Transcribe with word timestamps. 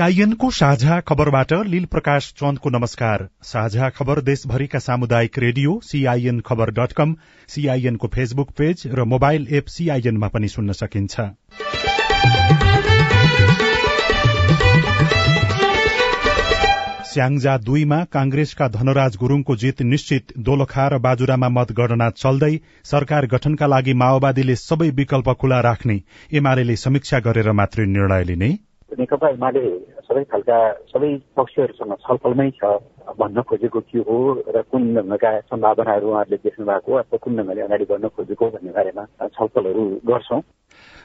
सीआईएनको 0.00 0.48
साझा 0.50 0.98
खबरबाट 1.00 1.52
लील 1.66 1.84
प्रकाश 1.84 2.32
चन्दको 2.32 2.70
नमस्कार। 2.70 3.26
साझा 3.42 3.88
खबर 3.88 4.20
देशभरिका 4.20 4.78
सामुदायिक 4.78 5.38
radio 5.38 5.72
CIN 5.84 6.38
Khabar 6.40 6.70
dot 6.70 6.92
com 6.92 7.14
सीआईएनको 7.48 8.08
फेसबुक 8.08 8.50
पेज 8.58 8.82
र 8.88 9.04
मोबाइल 9.04 9.46
एप 9.50 9.66
सीआईएनमा 9.66 10.28
पनि 10.28 10.48
सुन्न 10.48 10.72
सकिन्छ। 10.72 11.20
स्याङजा 17.10 17.58
दुईमा 17.58 18.00
कांग्रेसका 18.12 18.68
धनराज 18.70 19.16
गुरूङको 19.16 19.56
जित 19.56 19.82
निश्चित। 19.82 20.32
दोलखा 20.38 20.88
र 20.88 20.98
बाजुरामा 21.00 21.48
मतगणना 21.50 22.08
चल्दै 22.16 22.52
सरकार 22.86 23.26
गठनका 23.26 23.66
लागि 23.66 23.94
माओवादीले 23.96 24.56
सबै 24.56 24.90
विकल्प 24.96 25.30
खुला 25.36 25.60
राख्ने। 25.60 26.00
एमाले 26.32 26.76
समीक्षा 26.78 27.18
गरेर 27.20 27.52
मात्रै 27.52 27.86
निर्णय 27.90 28.24
लिने। 28.24 28.52
नेकपा 28.92 29.28
एमाले 29.30 29.64
सबै 30.04 30.22
खालका 30.24 30.56
सबै 30.88 31.10
पक्षहरूसँग 31.36 31.92
छलफलमै 32.00 32.48
छ 32.52 32.70
भन्न 33.18 33.42
खोजेको 33.42 33.80
के 33.82 33.98
हो 34.00 34.16
र 34.48 34.62
कुन 34.64 34.82
ढङ्गका 34.94 35.30
सम्भावनाहरू 35.42 36.08
उहाँहरूले 36.08 36.38
देख्नु 36.38 36.66
भएको 36.66 36.94
अथवा 36.94 37.18
कुन 37.18 37.36
ढङ्गले 37.36 37.60
अगाडि 37.60 37.84
बढ्न 37.84 38.08
खोजेको 38.10 38.50
भन्ने 38.50 38.72
बारेमा 38.72 39.04
छलफलहरू 39.28 39.84
गर्छौं। 40.06 40.40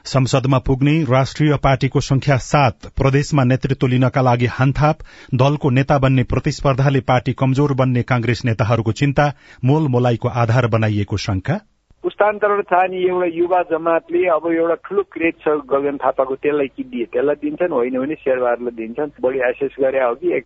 संसदमा 0.06 0.58
पुग्ने 0.62 0.96
राष्ट्रिय 1.10 1.56
पार्टीको 1.62 2.00
संख्या 2.02 2.36
सात 2.44 2.90
प्रदेशमा 2.96 3.44
नेतृत्व 3.44 3.86
लिनका 3.86 4.22
लागि 4.22 4.50
हानथाप 4.52 5.06
दलको 5.34 5.70
नेता 5.70 5.98
बन्ने 5.98 6.24
प्रतिस्पर्धाले 6.24 7.00
पार्टी 7.06 7.32
कमजोर 7.36 7.74
बन्ने 7.74 8.02
कांग्रेस 8.06 8.44
नेताहरूको 8.44 8.92
चिन्ता 8.96 9.32
मोल 9.64 9.88
मोलाइको 9.88 10.28
आधार 10.36 10.66
बनाइएको 10.68 11.16
शंका 11.24 11.60
पुस्तान्तरण 12.06 12.60
चाहने 12.62 12.98
एउटा 13.02 13.26
युवा 13.34 13.60
जमातले 13.70 14.18
अब 14.30 14.44
एउटा 14.52 14.74
ठुलो 14.86 15.02
क्रेज 15.12 15.34
छ 15.44 15.54
गगन 15.70 15.96
थापाको 15.96 16.34
त्यसलाई 16.34 16.68
किनिदिए 16.76 17.04
त्यसलाई 17.12 17.34
दिन्छन् 17.34 17.72
होइन 17.72 17.98
भने 17.98 18.14
शेरबहादुरलाई 18.14 18.76
दिन्छन्। 18.76 19.10
बढी 19.22 19.38
एसेस 19.48 19.74
गरे 19.80 20.02
हो 20.04 20.14
कि 20.14 20.40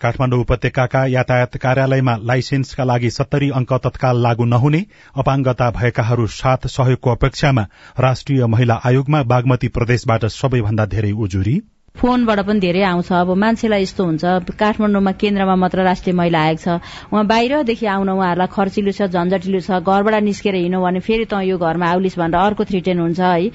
काठमाडौँ 0.00 0.40
उपत्यकाका 0.40 1.04
यातायात 1.06 1.56
कार्यालयमा 1.56 2.14
लाइसेन्सका 2.22 2.84
लागि 2.84 3.10
सत्तरी 3.10 3.50
अंक 3.50 3.72
तत्काल 3.86 4.22
लागू 4.22 4.44
नहुने 4.44 4.80
अपाङ्गता 5.16 5.70
भएकाहरू 5.70 6.26
साथ 6.36 6.66
सहयोगको 6.68 7.10
अपेक्षामा 7.10 7.66
राष्ट्रिय 8.00 8.46
महिला 8.46 8.80
आयोगमा 8.84 9.22
बागमती 9.34 9.68
प्रदेशबाट 9.68 10.24
सबैभन्दा 10.32 10.86
धेरै 10.86 11.12
उजुरी। 11.18 11.56
फोनबाट 11.94 12.40
पनि 12.46 12.60
धेरै 12.60 12.82
आउँछ। 12.82 13.12
अब 13.12 13.30
मान्छेलाई 13.36 13.82
यस्तो 13.82 14.04
हुन्छ 14.04 14.24
काठमाडौँमा 14.58 15.12
केन्द्रमा 15.20 15.54
मात्र 15.56 15.82
राष्ट्रिय 15.84 16.14
महिला 16.16 16.40
आयोग 16.40 16.58
छ। 16.58 16.68
उहाँ 17.12 17.26
बाहिरदेखि 17.26 17.86
आउन 17.86 18.08
उहाँहरूलाई 18.08 18.48
खर्चिलो 18.48 18.92
छ 18.92 19.10
झन्झटिलो 19.10 19.60
छ 19.60 19.84
घरबाट 19.84 20.22
निस्केर 20.22 20.54
हिँड्नु 20.54 20.80
भने 20.80 21.00
फेरि 21.00 21.24
त 21.24 21.44
यो 21.44 21.58
घरमा 21.58 21.86
आउलिस 21.86 22.18
भनेर 22.18 22.40
अर्को 22.40 22.64
थ्रिटेन 22.64 22.98
हुन्छ 23.00 23.20
है। 23.20 23.50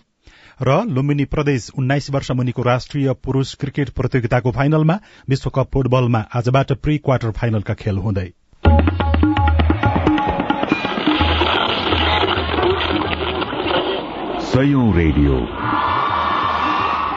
र 0.62 0.70
लुम्बिनी 0.88 1.26
प्रदेश 1.26 1.72
उन्नाइस 1.78 2.10
वर्ष 2.12 2.32
मुनिको 2.32 2.62
राष्ट्रिय 2.64 3.14
पुरूष 3.24 3.54
क्रिकेट 3.56 3.90
प्रतियोगिताको 3.92 4.52
फाइनलमा 4.52 5.00
विश्वकप 5.30 5.68
फुटबलमा 5.74 6.20
आजबाट 6.36 6.72
प्री 6.80 6.98
क्वार्टर 6.98 7.32
फाइनलका 7.32 7.74
खेल 7.74 7.98
हुँदै। 7.98 8.32
रेडियो। 14.96 15.36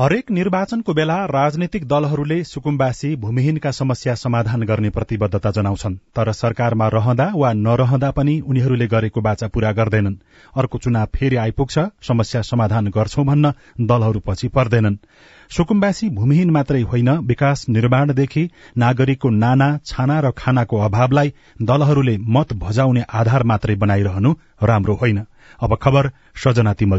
हरेक 0.00 0.30
निर्वाचनको 0.30 0.92
बेला 0.94 1.14
राजनैतिक 1.26 1.84
दलहरूले 1.84 2.44
सुकुम्बासी 2.44 3.16
भूमिहीनका 3.16 3.70
समस्या 3.70 4.14
समाधान 4.14 4.62
गर्ने 4.62 4.90
प्रतिबद्धता 4.90 5.50
जनाउँछन्। 5.50 5.96
तर 6.16 6.32
सरकारमा 6.32 6.88
रहँदा 6.88 7.26
वा 7.34 7.52
नरहँदा 7.52 8.10
पनि 8.10 8.38
उनीहरूले 8.40 8.86
गरेको 8.86 9.20
बाचा 9.20 9.48
पूरा 9.48 9.72
गर्दैनन्। 9.72 10.16
अर्को 10.56 10.78
चुनाव 10.78 11.06
फेरि 11.14 11.36
आइपुग्छ 11.36 11.78
समस्या 12.02 12.42
समाधान 12.42 12.86
गर्छौं 12.86 13.26
भन्न 13.26 13.52
दलहरू 13.80 14.20
पछि 14.20 14.48
पर्दैनन्। 14.48 14.96
सुकुम्बासी 15.50 16.10
भूमिहीन 16.10 16.50
मात्रै 16.50 16.82
होइन 16.82 17.10
विकास 17.28 17.68
निर्माणदेखि 17.68 18.48
नागरिकको 18.76 19.30
नाना 19.30 19.78
छाना 19.86 20.20
र 20.20 20.30
खानाको 20.32 20.80
अभावलाई 20.80 21.34
दलहरूले 21.62 22.18
मत 22.18 22.52
भजाउने 22.52 23.04
आधार 23.14 23.42
मात्रै 23.44 23.74
बनाइरहनु 23.76 24.34
राम्रो 24.62 24.94
होइन। 24.94 25.24
अब 25.60 25.78
खबर 25.82 26.10
सजना 26.44 26.72
तिमल 26.72 26.98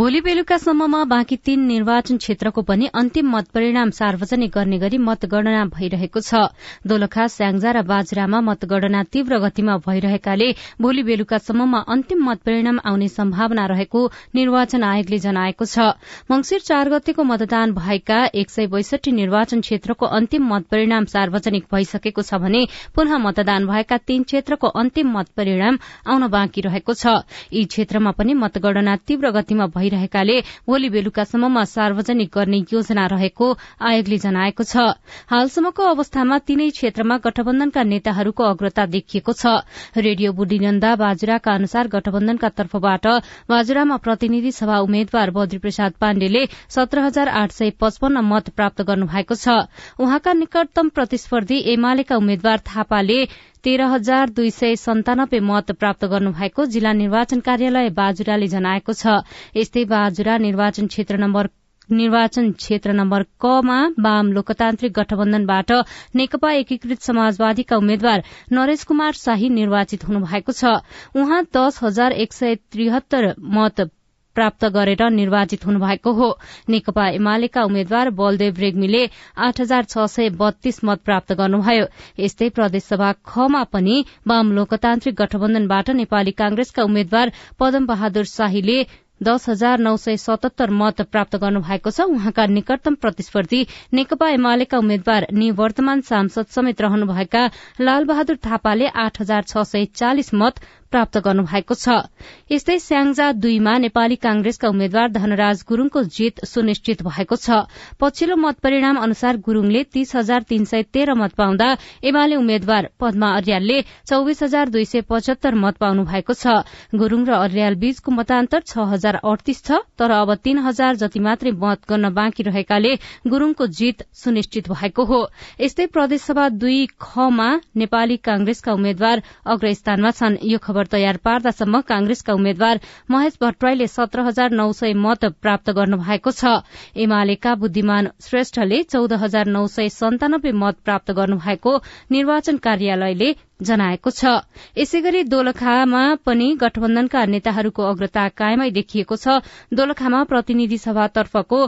भोलि 0.00 0.20
बेलुकासम्ममा 0.24 1.02
बाँकी 1.04 1.36
तीन 1.36 1.64
निर्वाचन 1.68 2.16
क्षेत्रको 2.16 2.62
पनि 2.64 2.86
अन्तिम 2.96 3.26
मत 3.30 3.48
परिणाम 3.54 3.90
सार्वजनिक 3.92 4.50
गर्ने 4.52 4.78
गरी 4.80 4.98
मतगणना 4.98 5.64
भइरहेको 5.76 6.20
छ। 6.20 6.40
दोलखा 6.88 7.26
स्याङ्जा 7.28 7.70
र 7.70 7.82
बाजुरामा 7.84 8.40
मतगणना 8.40 9.02
तीव्र 9.12 9.38
गतिमा 9.44 9.76
भइरहेकाले 9.84 10.48
भोलि 10.80 11.02
बेलुकासम्ममा 11.04 11.80
अन्तिम 11.86 12.24
मत 12.24 12.38
परिणाम 12.46 12.78
आउने 12.80 13.08
सम्भावना 13.10 13.66
रहेको 13.66 14.00
निर्वाचन 14.34 14.82
आयोगले 14.82 15.18
जनाएको 15.20 15.64
छ। 15.68 15.92
मंगिर 16.32 16.60
चार 16.64 16.88
गतेको 16.88 17.22
मतदान 17.22 17.76
भएका 17.76 18.24
एक 18.32 18.50
सय 18.50 18.66
बैसठी 18.72 19.12
निर्वाचन 19.12 19.60
क्षेत्रको 19.60 20.06
अन्तिम 20.08 20.48
मत 20.54 20.64
परिणाम 20.72 21.10
सार्वजनिक 21.12 21.68
भइसकेको 21.68 22.24
छ 22.24 22.40
भने 22.40 22.64
पुनः 22.96 23.18
मतदान 23.26 23.68
भएका 23.68 24.00
तीन 24.08 24.24
क्षेत्रको 24.24 24.72
अन्तिम 24.80 25.12
मत 25.18 25.28
परिणाम 25.36 25.78
आउन 26.08 26.26
बाँकी 26.32 26.60
रहेको 26.70 26.94
छ। 26.94 27.20
यी 27.52 27.68
क्षेत्रमा 27.68 28.16
पनि 28.16 28.40
मतगणना 28.40 28.96
तीव्र 29.04 29.36
गतिमा 29.36 29.66
भइरहेकाले 29.90 30.38
भोलि 30.66 30.88
बेलुकासम्ममा 30.90 31.64
सार्वजनिक 31.66 32.30
गर्ने 32.30 32.58
योजना 32.72 33.06
रहेको 33.10 33.46
आयोगले 33.82 34.18
जनाएको 34.18 34.62
छ। 34.62 34.94
हालसम्मको 35.26 35.82
अवस्थामा 35.84 36.38
तीनै 36.46 36.70
क्षेत्रमा 36.70 37.16
गठबन्धनका 37.26 37.82
नेताहरूको 37.82 38.42
अग्रता 38.44 38.86
देखिएको 38.86 39.32
छ। 39.34 39.66
रेडियो 39.98 40.32
बुढीनन्दा 40.32 40.94
बाजुराका 40.96 41.50
अनुसार 41.52 41.88
गठबन्धनका 41.90 42.48
तर्फबाट 42.54 43.06
बाजुरामा 43.50 43.96
प्रतिनिधि 43.98 44.52
सभा 44.52 44.78
उम्मेद्वार 44.80 45.30
बद्री 45.30 45.58
प्रसाद 45.58 45.92
पाण्डेले 46.00 46.46
सत्र 46.70 46.98
हजार 47.00 47.28
आठ 47.34 47.50
सय 47.50 47.70
पचपन्न 47.80 48.22
मत 48.22 48.54
प्राप्त 48.54 48.82
गर्नुभएको 48.86 49.34
छ। 49.34 49.66
उहाँका 49.98 50.32
निकटतम 50.32 50.88
प्रतिस्पर्धी 50.94 51.58
एमालेका 51.74 52.16
उम्मेद्वार 52.16 52.58
थापाले 52.66 53.18
तेह्र 53.64 53.86
हजार 53.92 54.30
दुई 54.30 54.50
सय 54.50 54.76
सन्तानब्बे 54.78 55.40
मत 55.44 55.70
प्राप्त 55.74 56.04
गर्नुभएको 56.12 56.64
जिल्ला 56.74 56.92
निर्वाचन 56.98 57.40
कार्यालय 57.46 57.90
बाजुराले 57.96 58.46
जनाएको 58.48 58.92
छ। 58.94 59.20
यस्तै 59.56 59.84
बाजुरा 59.90 60.36
निर्वाचन 60.40 60.86
क्षेत्र 60.86 61.16
नम्बर 61.18 61.50
निर्वाचन 61.88 62.50
क्षेत्र 62.54 62.92
नम्बर 62.92 63.22
कमा 63.40 63.78
वाम 64.00 64.32
लोकतान्त्रिक 64.32 64.92
गठबन्धनबाट 64.92 65.72
नेकपा 66.16 66.50
एकीकृत 66.54 67.00
समाजवादीका 67.02 67.76
उम्मेद्वार 67.76 68.22
नरेश 68.52 68.84
कुमार 68.86 69.12
शाही 69.20 69.48
निर्वाचित 69.50 70.04
हुनुभएको 70.08 70.52
छ। 70.52 70.74
उहाँ 71.16 71.42
दस 71.52 71.82
हजार 71.82 72.12
एक 72.24 72.32
सय 72.32 72.54
त्रिहत्तर 72.70 73.34
मत 73.40 73.90
प्राप्त 74.34 74.64
गरेर 74.74 75.02
निर्वाचित 75.10 75.66
हुनुभएको 75.66 76.12
हो। 76.12 76.28
नेकपा 76.68 77.08
एमालेका 77.10 77.64
उम्मेद्वार 77.64 78.10
बलदेव 78.20 78.54
रेग्मीले 78.60 79.02
आठ 79.38 79.60
हजार 79.60 79.84
छ 79.84 80.06
सय 80.08 80.28
बत्तीस 80.40 80.80
मत 80.84 81.02
प्राप्त 81.04 81.32
गर्नुभयो। 81.34 81.84
यस्तै 82.18 82.48
प्रदेशसभा 82.50 83.12
खमा 83.26 83.62
पनि 83.72 84.04
वाम 84.28 84.52
लोकतान्त्रिक 84.52 85.14
गठबन्धनबाट 85.16 85.90
नेपाली 86.00 86.30
कांग्रेसका 86.40 86.82
उम्मेद्वार 86.84 87.32
पदम 87.58 87.86
बहादुर 87.86 88.24
शाहीले 88.30 88.82
दस 89.22 89.48
हजार 89.48 89.78
नौ 89.78 89.96
सय 89.96 90.16
सतहत्तर 90.16 90.70
मत 90.72 91.00
प्राप्त 91.12 91.36
गर्नु 91.36 91.60
भएको 91.60 91.90
छ। 91.90 92.00
उहाँका 92.08 92.46
निकटतम 92.48 92.94
प्रतिस्पर्धी 92.96 93.60
नेकपा 93.92 94.28
एमालेका 94.30 94.78
उम्मेद्वार 94.78 95.26
निवर्तमान 95.34 96.00
सांसद 96.08 96.46
समेत 96.48 96.80
रहनुभएका 96.80 97.42
लालबहादुर 97.80 98.36
थापाले 98.40 98.86
आठ 98.96 99.20
हजार 99.20 99.42
छ 99.44 99.68
सय 99.68 99.84
चालिस 99.94 100.32
मत 100.34 100.60
प्राप्त 100.90 101.18
गर्नु 101.24 101.42
भएको 101.46 101.74
छ। 101.74 102.10
यस्तै 102.50 102.78
स्याङ्जा 102.80 103.26
दुईमा 103.38 103.74
नेपाली 103.78 104.16
कांग्रेसका 104.18 104.68
उम्मेद्वार 104.68 105.08
धनराज 105.10 105.62
गुरूङको 105.68 106.02
जित 106.10 106.44
सुनिश्चित 106.44 107.02
भएको 107.06 107.36
छ। 107.36 107.70
पछिल्लो 108.00 108.36
मत 108.36 108.58
परिणाम 108.60 108.96
अनुसार 108.98 109.36
गुरूङले 109.40 109.82
तीस 109.94 110.14
हजार 110.16 110.42
तीन 110.50 110.64
सय 110.64 110.82
तेह्र 110.90 111.14
मत 111.14 111.32
पाउँदा 111.34 111.68
एमाले 112.04 112.36
उम्मेद्वार 112.36 112.90
पद्मा 113.00 113.28
अर्यालले 113.36 113.78
चौविस 114.06 114.42
हजार 114.42 114.68
दुई 114.68 114.84
सय 114.84 115.00
पचहत्तर 115.06 115.54
मत 115.56 115.76
पाउनु 115.78 116.04
भएको 116.04 116.34
छ। 116.34 116.66
गुरूङ 116.94 117.22
र 117.24 117.38
अर्याल 117.40 117.74
बीचको 117.78 118.10
मतान्तर 118.10 118.60
छ 118.66 118.88
हजार 118.90 119.20
अडतिस 119.22 119.62
छ 119.62 119.78
तर 119.94 120.10
अब 120.12 120.34
तीन 120.42 120.58
हजार 120.60 120.96
जति 120.96 121.20
मात्रै 121.20 121.50
मत 121.54 121.86
गर्न 121.86 122.10
बाँकी 122.12 122.42
रहेकाले 122.42 122.92
गुरूङको 123.26 123.66
जित 123.70 124.02
सुनिश्चित 124.14 124.68
भएको 124.68 125.04
हो। 125.04 125.20
यस्तै 125.60 125.86
प्रदेशसभा 125.94 126.48
दुई 126.58 126.86
खमा 126.98 127.48
नेपाली 127.76 128.16
कांग्रेसका 128.20 128.72
उम्मेद्वार 128.72 129.22
अग्रस्थानमा 129.46 130.10
छन्। 130.10 130.38
यो 130.42 130.58
तयार 130.86 131.16
पार्दासम्म 131.24 131.80
कांग्रेसका 131.80 132.32
उम्मेद्वार 132.32 132.80
महेश 133.10 133.38
भट्टराईले 133.42 133.86
सत्र 133.86 134.20
हजार 134.20 134.50
नौ 134.50 134.72
सय 134.72 134.92
मत 134.96 135.24
प्राप्त 135.42 135.70
गर्नु 135.70 135.96
भएको 135.96 136.30
छ। 136.30 136.62
एमालेका 136.96 137.54
बुद्धिमान 137.54 138.10
श्रेष्ठले 138.20 138.82
चौध 138.84 139.12
हजार 139.12 139.46
नौ 139.48 139.66
सय 139.66 139.88
सन्तानब्बे 139.90 140.52
मत 140.52 140.76
प्राप्त 140.84 141.10
गर्नु 141.12 141.36
भएको 141.36 141.76
निर्वाचन 142.10 142.56
कार्यालयले 142.56 143.34
जनाएको 143.62 144.10
छ। 144.10 144.40
यसै 144.78 145.00
गरी 145.00 145.22
दोलखामा 145.28 146.02
पनि 146.26 146.48
गठबन्धनका 146.60 147.24
नेताहरूको 147.26 147.82
अग्रता 147.84 148.28
कायमै 148.40 148.70
देखिएको 148.70 149.16
छ। 149.16 149.40
दोलखामा 149.72 150.24
प्रतिनिधि 150.24 150.78
सभातर्फको 150.78 151.60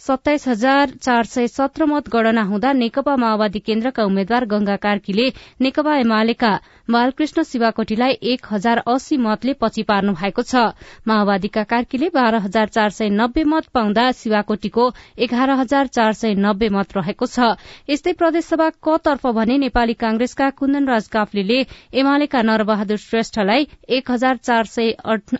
सत्ताइस 0.00 0.46
हजार 0.48 0.90
चार 0.96 1.24
सय 1.24 1.46
सत्र 1.48 1.84
मत 1.84 2.08
गणना 2.08 2.42
हुँदा 2.42 2.72
नेकपा 2.72 3.16
माओवादी 3.16 3.58
केन्द्रका 3.60 4.04
उम्मेद्वार 4.04 4.44
गंगा 4.46 4.76
कार्कीले 4.76 5.26
नेकपा 5.60 5.96
एमालेका 5.96 6.52
बालकृष्ण 6.90 7.42
शिवाकोटीलाई 7.42 8.12
एक 8.32 8.46
हजार 8.50 8.78
अस्सी 8.86 9.16
मतले 9.18 9.52
पछि 9.60 9.82
पार्नु 9.82 10.12
भएको 10.12 10.42
छ। 10.42 10.74
माओवादीका 11.06 11.62
कार्कीले 11.64 12.08
बाह्र 12.14 12.36
हजार 12.44 12.68
चार 12.68 12.90
सय 12.90 13.08
नब्बे 13.10 13.44
मत 13.44 13.66
पाउँदा 13.74 14.10
शिवाकोटीको 14.12 14.84
एघार 15.18 15.50
हजार 15.60 15.86
चार 15.88 16.12
सय 16.12 16.34
नब्बे 16.36 16.68
मत 16.68 16.96
रहेको 16.96 17.26
छ। 17.26 17.54
यस्तै 17.90 18.12
प्रदेशसभा 18.14 18.68
क 18.78 18.96
तर्फ 19.04 19.26
भने 19.30 19.58
नेपाली 19.60 19.94
कांग्रेसका 19.96 20.50
कुन्दनराज 20.58 21.08
काफ्लेले 21.08 21.58
एमालेका 21.94 22.42
नरबहादुर 22.42 22.96
श्रेष्ठलाई 22.98 23.66
एक 23.88 24.10
हजार 24.10 24.36
चार 24.42 24.64
सय 24.66 24.90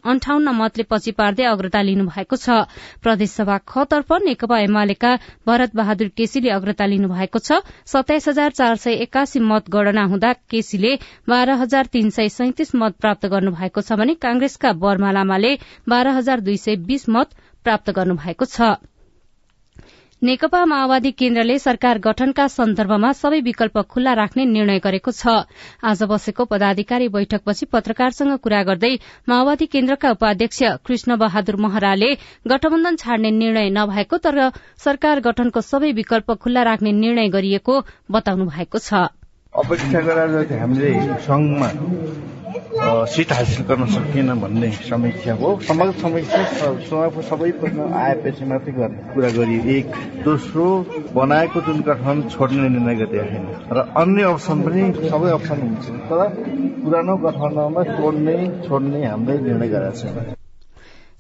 अन्ठाउन्न 0.05 0.55
मतले 0.55 0.85
पछि 0.91 1.13
पार्दै 1.19 1.45
अग्रता 1.47 1.83
लिनु 1.83 2.05
भएको 2.07 2.37
छ। 2.37 2.71
प्रदेशसभा 3.03 3.59
ख 3.67 3.85
तर्फ 3.91 4.13
नेकपा 4.25 4.59
एमालेका 4.61 5.15
भरत 5.47 5.77
बहादुर 5.77 6.09
केसीले 6.17 6.51
अग्रता 6.51 6.87
लिनु 6.87 7.09
भएको 7.09 7.39
छ। 7.41 7.61
सत्ताइस 7.87 8.29
हजार 8.29 8.51
चार 8.53 8.77
सय 8.77 9.03
एकासी 9.03 9.41
मत 9.43 9.71
गणना 9.71 10.05
हुँदा 10.07 10.33
केसीले 10.51 10.93
बाह्र 11.41 11.53
हजार 11.59 11.87
तीन 11.87 12.11
सय 12.11 12.29
सैतिस 12.29 12.75
मत 12.77 12.97
प्राप्त 13.01 13.27
गर्नु 13.33 13.51
भएको 13.57 13.81
छ 13.83 13.97
भने 13.99 14.15
कांग्रेसका 14.21 14.73
बर्मा 14.81 15.11
लामाले 15.13 15.53
बाह्र 15.89 16.09
हजार 16.17 16.41
दुई 16.47 16.57
सय 16.63 16.77
बीस 16.89 17.09
मत 17.09 17.31
प्राप्त 17.65 17.91
गर्नु 17.99 18.15
भएको 18.15 18.45
छ। 18.47 18.67
नेकपा 20.23 20.65
माओवादी 20.67 21.11
केन्द्रले 21.17 21.59
सरकार 21.59 21.99
गठनका 21.99 22.47
सन्दर्भमा 22.53 23.13
सबै 23.17 23.41
विकल्प 23.41 23.79
खुल्ला 23.89 24.13
राख्ने 24.21 24.45
निर्णय 24.47 24.79
गरेको 24.85 25.13
छ। 25.13 25.49
आज 25.83 26.03
बसेको 26.11 26.45
पदाधिकारी 26.45 27.09
बैठकपछि 27.09 27.67
पत्रकारसँग 27.73 28.37
कुरा 28.45 28.63
गर्दै 28.71 28.93
माओवादी 29.29 29.67
केन्द्रका 29.75 30.11
उपाध्यक्ष 30.11 30.63
कृष्ण 30.85 31.17
बहादुर 31.17 31.57
महराले 31.67 32.11
गठबन्धन 32.47 33.01
छाड्ने 33.05 33.31
निर्णय 33.39 33.71
नभएको 33.79 34.21
तर 34.29 34.43
सरकार 34.85 35.25
गठनको 35.29 35.65
सबै 35.65 35.93
विकल्प 36.03 36.37
खुल्ला 36.37 36.67
राख्ने 36.71 36.93
निर्णय 36.99 37.33
गरिएको 37.39 37.81
बताउनु 38.11 38.51
भएको 38.51 38.79
छ। 38.81 39.09
अपेक्षा 39.53 40.01
गरेर 40.01 40.53
हामीले 40.61 40.91
संघमा 41.27 41.69
सिट 43.13 43.33
हासिल 43.33 43.65
गर्न 43.69 43.87
सकिएन 43.95 44.29
भन्ने 44.41 44.71
समीक्षा 44.89 45.33
हो। 45.41 45.49
समग्र 45.69 45.93
समीक्षा 46.01 46.41
समयको 46.91 47.23
सबै 47.31 47.51
प्रश्न 47.59 47.91
आएपछि 48.03 48.45
मात्रै 48.47 48.73
गर्ने 48.79 49.03
कुरा 49.15 49.31
गरियो 49.37 49.63
एक 49.77 49.87
दोस्रो 50.25 50.67
बनाएको 51.15 51.61
जुन 51.67 51.81
गठन 51.89 52.23
छोड्ने 52.31 52.69
निर्णय 52.69 52.95
गरिएको 53.03 53.29
छैन 53.31 53.45
र 53.77 53.87
अन्य 54.03 54.23
अप्सन 54.33 54.59
पनि 54.67 54.83
सबै 55.11 55.31
अप्सन 55.39 55.59
हुन्छ 55.67 55.87
तर 56.11 56.21
पुरानो 56.83 57.17
गठबन्धनमा 57.25 57.83
तोड्ने 57.97 58.37
छोड्ने 58.69 59.05
हामीले 59.07 59.41
निर्णय 59.41 59.69
गरेका 59.69 59.99
छौँ 60.01 60.40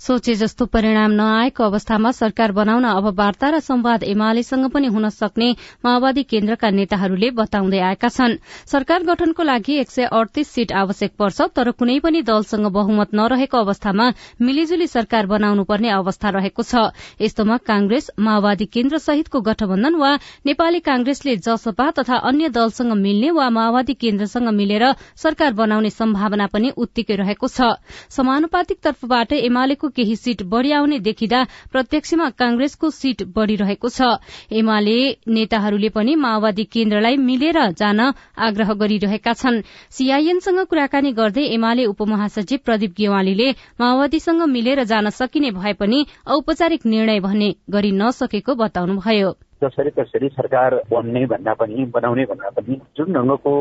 सोचे 0.00 0.34
जस्तो 0.34 0.64
परिणाम 0.66 1.12
नआएको 1.12 1.64
अवस्थामा 1.64 2.10
सरकार 2.12 2.52
बनाउन 2.52 2.84
अब 2.84 3.06
वार्ता 3.18 3.48
र 3.50 3.58
संवाद 3.60 4.02
एमालेसँग 4.04 4.68
पनि 4.72 4.86
हुन 4.88 5.08
सक्ने 5.10 5.48
माओवादी 5.84 6.22
केन्द्रका 6.24 6.70
नेताहरूले 6.70 7.30
बताउँदै 7.36 7.78
आएका 7.78 8.08
छन्। 8.08 8.36
सरकार 8.66 9.02
गठनको 9.04 9.42
लागि 9.42 9.74
एक 9.80 9.90
सय 9.90 10.08
अडतीस 10.10 10.48
सीट 10.48 10.72
आवश्यक 10.72 11.12
पर्छ 11.18 11.40
तर 11.52 11.70
कुनै 11.76 11.98
पनि 12.00 12.22
दलसँग 12.22 12.66
बहुमत 12.72 13.12
नरहेको 13.12 13.58
अवस्थामा 13.58 14.06
मिलिजुली 14.40 14.86
सरकार 14.86 15.26
बनाउनु 15.26 15.64
पर्ने 15.68 15.90
अवस्था 15.92 16.28
रहेको 16.32 16.62
छ। 16.62 16.96
यस्तोमा 17.20 17.56
कांग्रेस 17.60 18.10
माओवादी 18.18 18.66
केन्द्र 18.72 18.98
सहितको 18.98 19.40
गठबन्धन 19.42 19.94
वा 20.00 20.14
नेपाली 20.46 20.80
कांग्रेसले 20.80 21.36
जसपा 21.44 21.90
तथा 22.00 22.16
अन्य 22.24 22.48
दलसँग 22.56 22.96
मिल्ने 22.96 23.30
वा 23.36 23.50
माओवादी 23.50 23.94
केन्द्रसँग 24.00 24.48
मिलेर 24.56 24.84
सरकार 25.16 25.52
बनाउने 25.52 25.90
सम्भावना 25.90 26.46
पनि 26.48 26.72
उत्तिकै 26.72 27.20
रहेको 27.20 27.48
छ। 27.50 27.76
समानुपातिक 28.10 28.78
तर्फबाट 28.80 29.32
एमालेको 29.34 29.88
केही 29.90 30.16
सीट 30.16 30.42
बढ़ी 30.42 30.72
आउने 30.72 30.98
देखिँदा 31.00 31.42
प्रत्यक्षमा 31.72 32.28
कांग्रेसको 32.38 32.90
सीट 32.90 33.22
बढ़िरहेको 33.34 33.88
छ। 33.88 34.00
एमाले 34.52 34.96
नेताहरूले 35.28 35.88
पनि 35.90 36.14
माओवादी 36.16 36.64
केन्द्रलाई 36.64 37.16
मिलेर 37.18 37.58
जान 37.72 38.00
आग्रह 38.38 38.72
गरिरहेका 38.74 39.32
छन्। 39.32 39.62
सीआईएनसँग 39.90 40.64
कुराकानी 40.66 41.12
गर्दै 41.12 41.44
एमाले 41.50 41.84
उपमहासचिव 41.86 42.58
प्रदीप 42.64 42.94
गेवालीले 42.96 43.50
माओवादीसँग 43.80 44.42
मिलेर 44.48 44.84
जान 44.84 45.10
सकिने 45.10 45.50
भए 45.50 45.72
पनि 45.74 46.06
औपचारिक 46.26 46.86
निर्णय 46.86 47.20
भन्ने 47.20 47.54
गरि 47.70 47.92
नसकेको 47.92 48.54
बताउनुभयो। 48.54 49.36
जसरी 49.62 49.90
तसरी 49.92 50.28
सरकार 50.30 50.74
बन्ने 50.90 51.24
भन्दा 51.26 51.54
पनि 51.54 51.84
बनाउने 51.92 52.24
भन्दा 52.26 52.50
पनि 52.52 52.80
जुन 52.96 53.12
ढङ्गको 53.12 53.52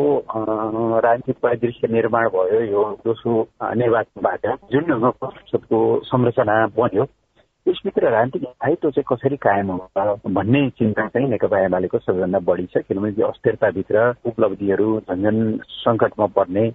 राजनीतिक 1.00 1.38
परिदृश्य 1.40 1.88
निर्माण 1.90 2.28
भयो 2.32 2.62
यो 2.64 2.84
दोस्रो 3.06 3.36
निर्वाचनबाट 3.76 4.48
जुन 4.72 4.84
ढङ्गको 4.86 5.30
संसदको 5.30 5.80
संरचना 6.06 6.56
बन्यो 6.76 7.06
त्यसभित्र 7.06 8.10
राजनीतिक 8.10 8.44
स्थायित्व 8.44 8.90
चाहिँ 8.90 9.06
कसरी 9.10 9.38
कायम 9.40 9.72
हुन्छ 9.72 10.32
भन्ने 10.32 10.70
चिन्ता 10.76 11.08
चाहिँ 11.10 11.30
नेकपा 11.30 11.60
एमालेको 11.62 12.00
सबैभन्दा 12.00 12.40
बढी 12.46 12.66
छ 12.68 12.84
किनभने 12.84 13.14
यो 13.20 13.28
अस्थिरताभित्र 13.28 14.10
उपलब्धिहरू 14.26 14.90
झन्झन 15.02 15.38
सङ्कटमा 15.76 16.26
पर्ने 16.34 16.68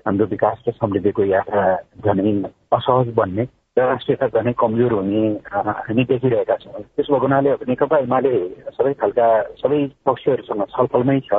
हाम्रो 0.00 0.26
विकास 0.28 0.62
र 0.68 0.72
समृद्धिको 0.74 1.24
यात्रा 1.26 1.64
झनै 2.04 2.32
असहज 2.72 3.14
बन्ने 3.14 3.44
राष्ट्रियता 3.80 4.26
झनै 4.30 4.52
कमजोर 4.54 4.92
हुने 4.92 5.22
हामी 5.46 6.04
देखिरहेका 6.06 6.56
छौँ 6.56 6.82
त्यसो 6.90 7.12
भएको 7.12 7.18
हुनाले 7.18 7.50
नेकपा 7.64 7.98
एमाले 8.00 8.32
सबै 8.72 8.92
खालका 8.96 9.26
सबै 9.56 9.80
पक्षहरूसँग 10.04 10.64
छलफलमै 10.68 11.18
छ 11.22 11.32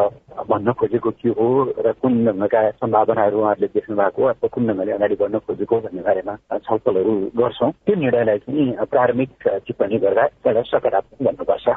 भन्न 0.45 0.73
खोजेको 0.73 1.11
के 1.13 1.29
हो 1.31 1.47
र 1.79 1.91
कुन 1.97 2.13
ढङ्गका 2.27 2.61
सम्भावनाहरू 2.77 3.39
उहाँहरूले 3.39 3.67
देख्नु 3.69 3.95
भएको 3.97 4.25
अथवा 4.27 4.47
कुन 4.49 4.67
ढङ्गले 4.67 4.91
अगाडि 4.93 5.15
बढ्न 5.17 5.39
खोजेको 5.41 5.79
भन्ने 5.81 6.01
बारेमा 6.03 6.35
छलफलहरू 6.59 7.13
गर्छौँ 7.35 7.71
त्यो 7.81 7.95
निर्णयलाई 7.97 8.37
चाहिँ 8.39 8.85
प्रारम्भिक 8.87 9.47
टिप्पणी 9.65 9.97
गर्दा 9.99 10.25
एउटा 10.43 10.61
सकारात्मक 10.69 11.27
भन्नुपर्छ 11.27 11.67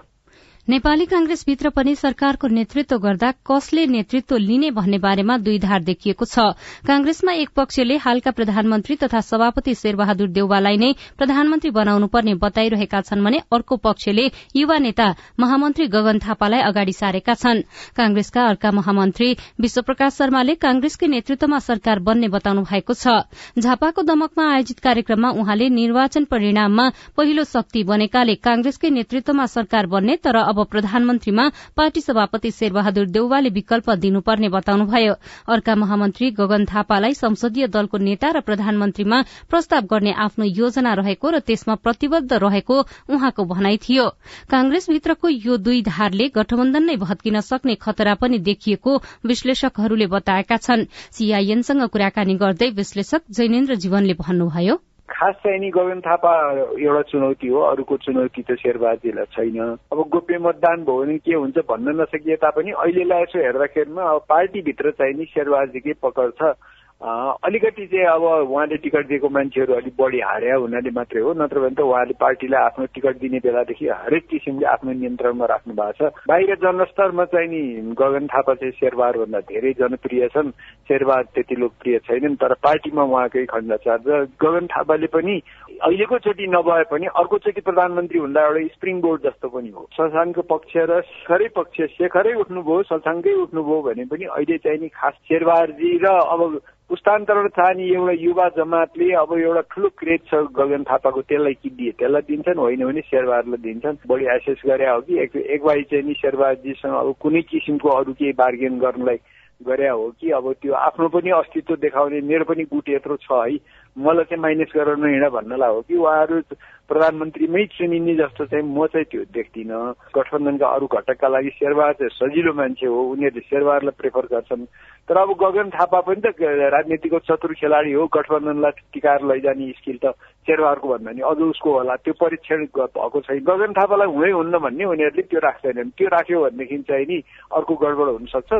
नेपाली 0.69 1.04
कांग्रेसभित्र 1.04 1.69
पनि 1.69 1.95
सरकारको 1.97 2.49
नेतृत्व 2.49 2.97
गर्दा 3.02 3.31
कसले 3.47 3.87
नेतृत्व 3.87 4.37
लिने 4.38 4.71
भन्ने 4.71 4.99
बारेमा 4.99 5.37
दुई 5.38 5.59
धार 5.59 5.83
देखिएको 5.83 6.25
छ। 6.25 6.38
कांग्रेसमा 6.87 7.33
एक 7.35 7.49
पक्षले 7.57 7.97
हालका 7.99 8.31
प्रधानमन्त्री 8.31 8.97
तथा 8.97 9.21
सभापति 9.21 9.75
शेरबहादुर 9.75 10.28
देउवालाई 10.31 10.76
नै 10.78 10.92
प्रधानमन्त्री 11.19 11.71
बनाउनु 11.71 12.07
पर्ने 12.07 12.35
बताइरहेका 12.38 13.00
छन् 13.00 13.25
भने 13.25 13.38
अर्को 13.50 13.76
पक्षले 13.78 14.31
युवा 14.57 14.78
नेता 14.78 15.09
महामन्त्री 15.40 15.87
गगन 15.88 16.19
थापालाई 16.23 16.61
अगाडि 16.62 16.92
सारेका 16.92 17.35
छन्। 17.35 17.62
कांग्रेसका 17.97 18.47
अर्का 18.47 18.71
महामन्त्री 18.71 19.35
विश्वप्रकाश 19.59 20.14
शर्माले 20.14 20.54
कांग्रेसकै 20.62 21.07
नेतृत्वमा 21.09 21.59
सरकार 21.59 21.99
बन्ने 22.07 22.28
बताउनु 22.28 22.62
भएको 22.71 22.95
छ। 22.95 23.26
झापाको 23.59 24.02
दमकमा 24.04 24.47
आयोजित 24.52 24.78
कार्यक्रममा 24.78 25.35
उहाँले 25.42 25.69
निर्वाचन 25.75 26.31
परिणाममा 26.31 26.88
पहिलो 27.19 27.45
शक्ति 27.50 27.83
बनेकाले 27.85 28.35
कांग्रेसकै 28.40 28.90
नेतृत्वमा 28.92 29.47
सरकार 29.59 29.87
बन्ने 29.90 30.16
तर 30.23 30.50
अब 30.52 30.64
प्रधानमन्त्रीमा 30.71 31.49
पार्टी 31.76 32.00
सभापति 32.00 32.50
शेरबहादुर 32.52 33.06
देउवाले 33.09 33.50
विकल्प 33.50 33.90
दिनुपर्ने 33.99 34.49
बताउनुभयो। 34.49 35.14
अर्का 35.49 35.75
महामन्त्री 35.75 36.30
गगन 36.32 36.64
थापालाई 36.66 37.14
संसदीय 37.14 37.66
दलको 37.68 37.99
नेता 37.99 38.30
र 38.30 38.40
प्रधानमन्त्रीमा 38.42 39.23
प्रस्ताव 39.50 39.87
गर्ने 39.88 40.12
आफ्नो 40.25 40.44
योजना 40.44 40.92
रहेको 40.94 41.30
र 41.30 41.38
त्यसमा 41.40 41.75
प्रतिबद्ध 41.80 42.32
रहेको 42.35 42.76
उहाँको 43.09 43.44
भनाई 43.44 43.76
थियो। 43.80 44.09
कांग्रेसभित्रको 44.50 45.28
यो 45.28 45.56
दुई 45.56 45.82
धारले 45.82 46.28
गठबन्धन 46.37 46.85
नै 46.85 46.97
भत्किन 46.99 47.40
सक्ने 47.42 47.75
खतरा 47.80 48.14
पनि 48.21 48.38
देखिएको 48.38 49.00
विश्लेषकहरूले 49.26 50.06
बताएका 50.06 50.56
छन्। 50.59 50.87
सीआईएनसँग 51.12 51.88
कुराकानी 51.88 52.35
गर्दै 52.37 52.71
विश्लेषक 52.76 53.23
जैनेन्द्र 53.30 53.75
जीवनले 53.82 54.14
भन्नुभयो 54.21 54.80
खास 55.12 55.35
चाहिँ 55.45 55.59
नि 55.61 55.71
गोविन्द 55.71 56.02
थापा 56.07 56.33
एउटा 56.81 57.02
चुनौती 57.02 57.49
हो 57.49 57.61
अरूको 57.61 57.97
चुनौती 57.97 58.42
त 58.42 58.57
शेरबहादुरलाई 58.59 59.25
छैन। 59.33 59.59
अब 59.92 59.99
गोप्य 60.09 60.38
मतदान 60.38 60.85
भयो 60.85 60.99
भने 60.99 61.19
के 61.19 61.35
हुन्छ 61.35 61.59
भन्न 61.69 62.00
नसकिए 62.00 62.37
तापनि 62.37 62.71
अहिलेलाई 62.71 63.23
यसो 63.23 63.38
हेर्दाखेरिमा 63.38 64.02
अब 64.02 64.25
पार्टीभित्र 64.28 64.90
चाहिँ 64.90 65.14
नि 65.14 65.25
शेरबहादुरकै 65.25 65.92
पकड 66.02 66.33
छ। 66.33 66.54
अलिकति 67.02 67.87
चाहिँ 67.87 68.06
अब 68.06 68.23
उहाँले 68.23 68.76
टिकट 68.78 69.06
दिएको 69.06 69.28
मान्छेहरू 69.28 69.75
अलिक 69.75 69.94
बढी 69.99 70.21
हार्या 70.23 70.56
हुनाले 70.56 70.90
मात्रै 70.94 71.21
हो। 71.23 71.32
नत्र 71.35 71.59
भने 71.59 71.75
त 71.75 71.80
उहाँले 71.82 72.14
पार्टीलाई 72.14 72.62
आफ्नो 72.62 72.87
टिकट 72.94 73.18
दिने 73.18 73.38
बेलादेखि 73.42 73.88
हरेक 73.90 74.26
किसिमले 74.30 74.66
आफ्नो 74.71 74.92
नियन्त्रणमा 74.92 75.47
राख्नु 75.50 75.75
भएको 75.75 75.99
छ। 75.99 76.14
बाहिर 76.30 76.54
जनस्तरमा 76.62 77.25
चाहिँ 77.35 77.49
नि 77.50 77.62
गगन 77.99 78.26
थापा 78.30 78.54
चाहिँ 78.54 78.73
शेरबहारभन्दा 78.78 79.40
धेरै 79.50 79.73
जनप्रिय 79.82 80.28
छन्। 80.30 80.50
शेरबहार 80.87 81.25
त्यति 81.35 81.54
लोकप्रिय 81.59 81.99
छैनन् 82.06 82.38
तर 82.38 82.54
पार्टीमा 82.62 83.02
उहाँकै 83.02 83.44
खण्डाचार 83.50 83.99
र 84.06 84.23
गगन 84.38 84.66
थापाले 84.71 85.06
पनि 85.11 85.35
अहिलेको 85.82 86.18
चोटि 86.23 86.47
नभए 86.54 86.85
पनि 86.87 87.06
अर्कोचोटि 87.18 87.61
प्रधानमन्त्री 87.66 88.18
हुँदा 88.18 88.47
एउटा 88.47 88.62
स्प्रिङ 88.78 89.00
बोर्ड 89.02 89.23
जस्तो 89.26 89.49
पनि 89.50 89.71
हो। 89.75 89.88
ससाङको 89.99 90.42
पक्ष 90.47 90.76
र 90.87 91.00
शेखरै 91.02 91.49
पक्ष 91.56 91.80
शेखरै 91.99 92.35
उठ्नुभयो 92.47 92.82
ससाङकै 92.94 93.35
उठ्नुभयो 93.42 93.80
भने 93.90 94.04
पनि 94.06 94.25
अहिले 94.38 94.59
चाहिँ 94.62 94.78
नि 94.78 94.88
खास 94.94 95.14
शेरबहारजी 95.26 95.90
र 95.99 96.06
अब 96.06 96.62
पुस्तान्तरण 96.93 97.49
चाहने 97.49 97.85
एउटा 97.89 98.13
युवा 98.13 98.49
जमातले 98.57 99.07
अब 99.17 99.31
एउटा 99.39 99.61
ठुलो 99.73 99.89
क्रेज 99.99 100.21
छ 100.29 100.41
गगन 100.53 100.83
थापाको 100.85 101.21
त्यसलाई 101.23 101.55
किनिदिए। 101.55 101.91
त्यसलाई 101.91 102.23
दिन्छन् 102.29 102.59
होइन 102.59 102.85
भने 102.85 103.01
शेरबहारलाई 103.01 103.61
दिन्छन्। 103.63 103.97
बढी 104.09 104.25
एसेस 104.37 104.61
गरे 104.67 104.89
हो 104.91 105.01
कि। 105.01 105.17
एक 105.19 105.37
एक 105.37 105.63
भाइ 105.65 105.83
चाहिँ 105.83 106.05
नि 106.05 106.15
शेरबहारजीसँग 106.15 106.93
अब 106.93 107.15
कुनै 107.21 107.43
किसिमको 107.49 107.89
अरू 107.89 108.13
केही 108.13 108.33
बार्गेन 108.33 108.79
गर्नलाई 108.79 109.17
गरे 109.66 109.88
हो 109.88 110.11
कि 110.21 110.31
अब 110.31 110.52
त्यो 110.62 110.73
आफ्नो 110.75 111.09
पनि 111.09 111.31
अस्तित्व 111.31 111.76
देखाउने 111.83 112.21
मेरो 112.21 112.45
पनि 112.45 112.64
गुट 112.73 112.88
यत्रो 112.88 113.16
छ 113.23 113.33
है। 113.33 113.57
मलाई 113.97 114.25
चाहिँ 114.25 114.40
माइनस 114.42 114.73
गरेर 114.75 114.97
नहिँड 114.97 115.28
भन्नलाई 115.28 115.71
हो 115.71 115.81
कि 115.85 115.97
उहाँहरू 115.97 116.40
प्रधानमन्त्रीमै 116.88 117.64
चुनिने 117.76 118.14
जस्तो 118.16 118.45
चाहिँ 118.49 118.64
म 118.64 118.87
चाहिँ 118.88 119.04
त्यो 119.11 119.25
देख्दिनँ। 119.33 119.81
गठबन्धनका 120.16 120.66
अरू 120.66 120.87
घटकका 120.88 121.28
लागि 121.28 121.50
शेरबहार 121.61 121.92
चाहिँ 122.00 122.16
सजिलो 122.16 122.52
मान्छे 122.52 122.87
हो 122.87 123.00
उनीहरूले 123.12 123.40
शेरबहारलाई 123.52 123.97
प्रेफर 124.00 124.25
गर्छन्। 124.33 124.64
तर 125.09 125.16
अब 125.19 125.31
गगन 125.37 125.69
थापा 125.76 126.00
पनि 126.09 126.21
त 126.25 126.33
राजनीतिको 126.40 127.19
चतुर 127.28 127.52
खेलाडी 127.61 127.92
हो 127.92 128.07
गठबन्धनलाई 128.16 128.73
टिकाएर 128.92 129.23
लैजाने 129.28 129.73
स्किल 129.78 129.99
त 130.04 130.16
शेरबहारको 130.49 130.88
भन्दा 130.88 131.12
नि 131.12 131.21
अझ 131.21 131.38
उसको 131.52 131.71
होला। 131.73 131.97
त्यो 132.00 132.14
परीक्षण 132.16 132.64
भएको 132.73 133.21
छैन। 133.21 133.45
गगन 133.45 133.73
थापालाई 133.76 134.09
हुँदै 134.09 134.31
हुन्न 134.33 134.59
भन्ने 134.59 134.85
उनीहरूले 134.85 135.23
त्यो 135.28 135.40
राख्दैनन्। 135.40 135.92
त्यो 135.97 136.09
राख्यो 136.09 136.45
भनेदेखि 136.45 136.78
चाहिँ 136.88 137.07
नि 137.09 137.19
अर्को 137.52 137.75
गडबड 137.76 138.09
हुनसक्छ। 138.16 138.52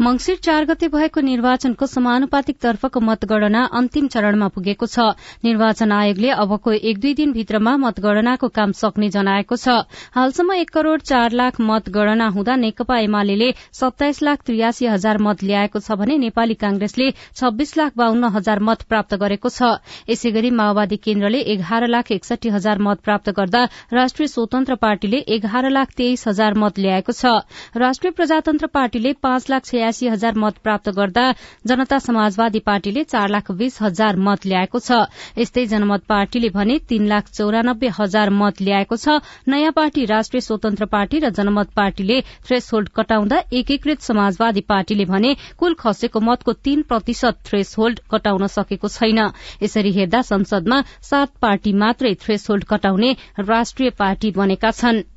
मंगिर 0.00 0.36
चार 0.42 0.64
गते 0.64 0.88
भएको 0.88 1.20
निर्वाचनको 1.20 1.86
समानुपातिक 1.86 2.56
तर्फको 2.58 3.00
मतगणना 3.00 3.62
अन्तिम 3.72 4.06
चरणमा 4.08 4.46
पुगेको 4.48 4.86
छ। 4.86 5.12
निर्वाचन 5.44 5.92
आयोगले 5.92 6.30
अबको 6.34 6.72
एक 6.72 6.98
दुई 7.00 7.12
दिनभित्रमा 7.14 7.76
मतगणनाको 7.76 8.48
काम 8.50 8.72
सक्ने 8.72 9.08
जनाएको 9.10 9.56
छ। 9.56 9.84
हालसम्म 10.14 10.52
एक 10.54 10.70
करोड़ 10.70 11.00
चार 11.02 11.32
लाख 11.32 11.60
मतगणना 11.60 12.28
हुँदा 12.28 12.56
नेकपा 12.56 12.98
एमाले 12.98 13.52
सत्ताइस 13.72 14.22
लाख 14.22 14.42
त्रियासी 14.46 14.86
हजार 14.86 15.18
मत 15.20 15.44
ल्याएको 15.44 15.78
छ 15.78 15.98
भने 16.00 16.16
नेपाली 16.24 16.54
कांग्रेसले 16.56 17.10
छब्बीस 17.36 17.76
लाख 17.76 17.92
बाहन्न 17.96 18.32
हजार 18.32 18.60
मत 18.60 18.88
प्राप्त 18.88 19.14
गरेको 19.20 19.48
छ। 19.50 19.76
यसै 20.08 20.30
गरी 20.32 20.50
माओवादी 20.56 20.96
केन्द्रले 21.04 21.44
एघार 21.52 21.86
लाख 21.88 22.10
एकसठी 22.12 22.48
हजार 22.48 22.78
मत 22.80 23.04
प्राप्त 23.04 23.30
गर्दा 23.36 23.62
राष्ट्रिय 23.92 24.28
स्वतन्त्र 24.28 24.80
पार्टीले 24.80 25.22
एघार 25.36 25.70
लाख 25.70 25.94
तेइस 25.94 26.26
हजार 26.28 26.58
मत 26.64 26.78
ल्याएको 26.80 27.12
छ। 27.12 27.44
राष्ट्रिय 27.76 28.16
प्रजातन्त्र 28.16 28.72
पार्टीले 28.72 29.12
पाँच 29.22 29.50
लाख 29.50 29.72
छयासी 29.82 30.08
हजार 30.08 30.34
मत 30.38 30.58
प्राप्त 30.62 30.88
गर्दा 30.94 31.24
जनता 31.66 31.98
समाजवादी 31.98 32.58
पार्टीले 32.62 33.02
चार 33.04 33.28
लाख 33.28 33.50
बीस 33.52 33.78
हजार 33.82 34.16
मत 34.18 34.46
ल्याएको 34.46 34.78
छ। 34.78 34.98
यस्तै 35.38 35.64
जनमत 35.66 36.02
पार्टीले 36.06 36.50
भने 36.54 36.78
तीन 36.86 37.06
लाख 37.08 37.30
चौरानब्बे 37.30 37.88
हजार 37.98 38.30
मत 38.32 38.62
ल्याएको 38.62 38.96
छ। 38.96 39.18
नयाँ 39.48 39.72
पार्टी 39.74 40.04
राष्ट्रिय 40.06 40.40
स्वतन्त्र 40.40 40.86
पार्टी 40.86 41.18
र 41.18 41.30
जनमत 41.32 41.74
पार्टीले 41.74 42.20
थ्रेस 42.46 42.70
होल्ड 42.72 42.88
कटाउँदा 42.94 43.42
एकीकृत 43.52 44.00
समाजवादी 44.02 44.60
पार्टीले 44.70 45.04
भने 45.10 45.34
कुल 45.58 45.74
खसेको 45.74 46.20
मतको 46.22 46.52
तीन 46.62 46.82
प्रतिशत 46.86 47.42
थ्रेस 47.44 47.74
होल्ड 47.78 48.00
कटाउन 48.10 48.46
सकेको 48.54 48.88
छैन। 48.88 49.20
यसरी 49.62 49.92
हेर्दा 49.92 50.22
संसदमा 50.22 50.82
सात 51.02 51.34
पार्टी 51.42 51.72
मात्रै 51.82 52.14
थ्रेस 52.22 52.46
होल्ड 52.50 52.70
कटाउने 52.70 53.16
राष्ट्रिय 53.50 53.90
पार्टी 53.98 54.30
बनेका 54.32 54.70
छनृ। 54.72 55.11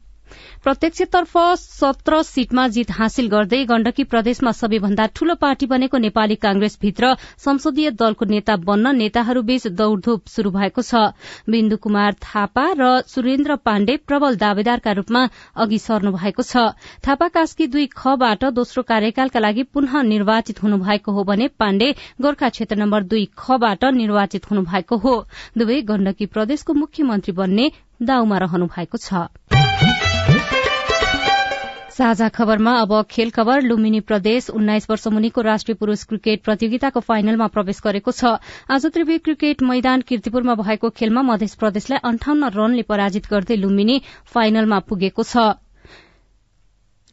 प्रत्यक्षतर्फ 0.63 1.37
सत्र 1.59 2.21
सीटमा 2.23 2.67
जीत 2.69 2.91
हासिल 2.91 3.27
गर्दै 3.27 3.63
गण्डकी 3.65 4.03
प्रदेशमा 4.05 4.51
सबैभन्दा 4.53 5.05
ठूलो 5.15 5.35
पार्टी 5.37 5.65
बनेको 5.67 5.97
नेपाली 5.97 6.35
कांग्रेसभित्र 6.37 7.13
संसदीय 7.45 7.89
दलको 7.93 8.25
नेता 8.25 8.55
बन्न 8.65 8.95
नेताहरूबीच 8.97 9.67
दौड़धूप 9.75 10.27
शुरू 10.29 10.51
भएको 10.51 10.81
छ। 10.81 11.03
बिन्दु 11.49 11.77
कुमार 11.77 12.13
थापा 12.21 12.65
र 12.79 12.89
सुरेन्द्र 13.07 13.55
पाण्डे 13.65 13.97
प्रबल 14.07 14.35
दावेदारका 14.37 14.91
रूपमा 14.93 15.21
अघि 15.57 15.79
सर्नु 15.79 16.11
भएको 16.11 16.43
छ। 16.43 16.65
थापा 17.01 17.27
कास्की 17.29 17.67
दुई 17.67 17.85
खबाट 17.95 18.45
दोस्रो 18.55 18.83
कार्यकालका 18.83 19.39
लागि 19.39 19.63
पुनः 19.73 20.01
निर्वाचित 20.03 20.63
हुनुभएको 20.63 21.11
हो 21.11 21.23
भने 21.23 21.47
पाण्डे 21.59 21.93
गोर्खा 22.21 22.49
क्षेत्र 22.49 22.75
नम्बर 22.75 23.03
दुई 23.05 23.25
खबाट 23.37 23.83
निर्वाचित 23.95 24.51
हुनुभएको 24.51 24.97
हो। 24.97 25.15
दुवै 25.57 25.81
गण्डकी 25.83 26.25
प्रदेशको 26.27 26.73
मुख्यमन्त्री 26.75 27.33
बन्ने 27.35 27.71
दाउमा 28.03 28.37
रहनु 28.37 28.65
भएको 28.67 28.97
छ। 28.97 29.54
साझा 31.95 32.27
खबरमा 32.29 32.71
अब 32.77 32.91
खेल 33.11 33.29
खबर 33.31 33.61
लुम्बिनी 33.61 33.99
प्रदेश 34.01 34.49
उन्नाइस 34.51 34.89
वर्ष 34.89 35.07
मुनिको 35.09 35.41
राष्ट्रिय 35.41 35.75
पुरूष 35.75 36.03
क्रिकेट 36.03 36.43
प्रतियोगिताको 36.43 36.99
फाइनलमा 37.01 37.47
प्रवेश 37.55 37.79
गरेको 37.85 38.11
छ। 38.11 38.35
आज 38.69 38.85
त्रिवी 38.93 39.17
क्रिकेट 39.19 39.63
मैदान 39.63 40.01
किर्तिपुरमा 40.03 40.55
भएको 40.59 40.89
खेलमा 40.91 41.21
मध्य 41.23 41.47
प्रदेशलाई 41.59 42.03
अन्ठाउन्न 42.05 42.51
रनले 42.55 42.83
पराजित 42.91 43.31
गर्दै 43.31 43.55
लुम्बिनी 43.57 44.01
फाइनलमा 44.27 44.79
पुगेको 44.89 45.23
छ। 45.25 45.51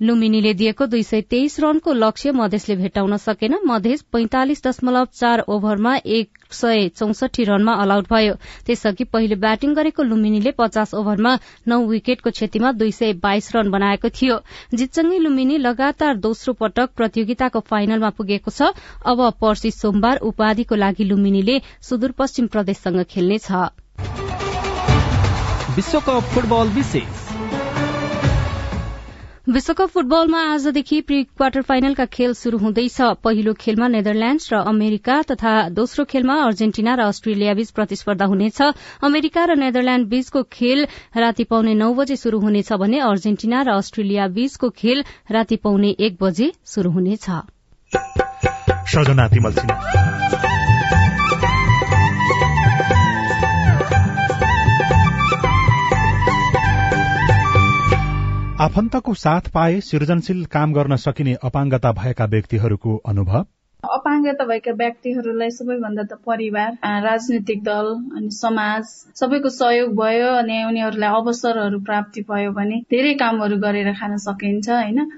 लुम्बिनीले 0.02 0.52
दिएको 0.54 0.87
दुई 0.87 1.02
सय 1.02 1.21
तेइस 1.30 1.59
रनको 1.61 1.92
लक्ष्य 1.94 2.30
मधेसले 2.32 2.76
भेट्टाउन 2.76 3.16
सकेन। 3.16 3.54
मधेस 3.66 4.02
पैंतालिस 4.12 4.62
दशमलव 4.64 5.06
चार 5.14 5.40
ओभरमा 5.49 5.94
एक 5.97 6.28
सय 6.52 6.88
चौसठी 6.88 7.44
रनमा 7.44 7.73
अलआउट 7.82 8.09
भयो। 8.11 8.35
त्यसअघि 8.66 9.04
पहिले 9.04 9.35
ब्याटिङ 9.37 9.75
गरेको 9.75 10.02
लुम्बिनीले 10.02 10.50
पचास 10.59 10.94
ओभरमा 10.94 11.38
नौ 11.68 11.78
विकेटको 11.87 12.30
क्षतिमा 12.30 12.73
दुई 12.73 12.92
सय 12.92 13.12
बाइस 13.23 13.54
रन 13.56 13.71
बनाएको 13.71 14.09
थियो। 14.11 14.40
जितसँगै 14.75 15.18
लुम्बिनी 15.18 15.59
लगातार 15.61 16.16
दोस्रो 16.18 16.54
पटक 16.54 16.90
प्रतियोगिताको 16.97 17.61
फाइनलमा 17.71 18.11
पुगेको 18.11 18.50
छ 18.50 18.75
अब 19.06 19.25
पर्सि 19.40 19.71
सोमबार 19.71 20.18
उपाधिको 20.25 20.75
लागि 20.76 21.04
लुम्बिनीले 21.04 21.61
सुदूरपश्चिम 21.82 22.47
प्रदेशसँग 22.49 23.02
खेल्नेछ। 23.06 23.50
विश्वकप 25.76 26.32
फुटबल 26.35 26.68
विशेष। 26.75 27.22
विश्वकप 29.49 29.89
फुटबलमा 29.91 30.41
आजदेखि 30.49 31.01
प्री 31.01 31.23
क्वार्टर 31.25 31.63
फाइनलका 31.63 32.05
खेल 32.07 32.35
शुरू 32.35 32.59
हुँदैछ। 32.59 33.01
पहिलो 33.25 33.53
खेलमा 33.55 33.89
नेदरल्याण्ड 33.89 34.43
र 34.53 34.57
अमेरिका 34.71 35.17
तथा 35.23 35.55
दोस्रो 35.75 36.05
खेलमा 36.05 36.35
अर्जेन्टिना 36.43 36.95
र 36.95 37.01
अस्ट्रेलिया 37.03 37.55
बीच 37.55 37.71
प्रतिस्पर्धा 37.71 38.25
हुनेछ। 38.25 38.63
अमेरिका 39.03 39.45
र 39.45 39.57
नेदरल्याण्ड 39.59 40.07
बीचको 40.09 40.43
खेल 40.53 40.87
राति 41.17 41.45
पाउने 41.51 41.75
नौ 41.75 41.91
बजे 41.95 42.17
शुरू 42.17 42.39
हुनेछ 42.39 42.73
भने 42.73 42.99
अर्जेन्टिना 43.03 43.63
र 43.63 43.75
अस्ट्रेलिया 43.83 44.29
बीचको 44.31 44.71
खेल 44.71 45.05
राति 45.31 45.57
पाउने 45.59 45.91
एक 45.99 46.23
बजे 46.23 46.53
शुरू 46.67 46.91
हुनेछ। 46.91 47.27
आफन्तको 58.62 59.12
साथ 59.14 59.49
पाए 59.54 59.78
सृजनशील 59.81 60.45
काम 60.50 60.73
गर्न 60.73 60.97
सकिने 60.97 61.33
अपाङ्गता 61.42 61.90
भएका 61.92 62.25
व्यक्तिहरूको 62.35 62.92
अनुभव? 63.12 63.40
अपाङ्गता 63.85 64.45
भएका 64.45 64.73
व्यक्तिहरूलाई 64.73 65.50
सबैभन्दा 65.50 66.02
त 66.02 66.19
परिवार 66.26 66.76
राजनीतिक 67.07 67.64
दल 67.64 67.90
अनि 68.19 68.31
समाज 68.31 68.85
सबैको 69.23 69.52
सहयोग 69.57 69.97
भयो 69.97 70.28
अनि 70.35 70.61
उनीहरूलाई 70.64 71.19
अवसरहरू 71.19 71.81
प्राप्ति 71.81 72.25
भयो 72.31 72.52
भने 72.52 72.81
धेरै 72.95 73.14
कामहरू 73.25 73.59
गरेर 73.66 73.92
खान 73.95 74.16
सकिन्छ 74.28 74.71
होइन? 74.71 75.11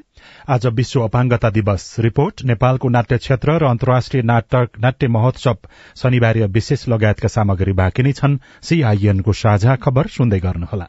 आज 0.48 0.66
विश्व 0.80 1.04
अपाङ्गता 1.04 1.50
दिवस 1.50 1.88
रिपोर्ट 2.00 2.44
नेपालको 2.46 2.88
नाट्य 2.88 3.18
क्षेत्र 3.18 3.58
र 3.58 3.72
अन्तर्राष्ट्रिय 3.74 4.28
नाटक 4.32 4.80
नाट्य 4.80 5.14
महोत्सव 5.18 5.72
शनिबार 6.02 6.44
विशेष 6.56 6.88
लगायतका 6.88 7.36
सामग्री 7.36 7.80
बाँकी 7.84 8.02
नै 8.02 8.12
छन्। 8.12 8.42
सीआईएनको 8.62 9.40
साझा 9.44 9.76
खबर 9.84 10.14
सुन्दै 10.16 10.40
गर्नुहोला। 10.40 10.88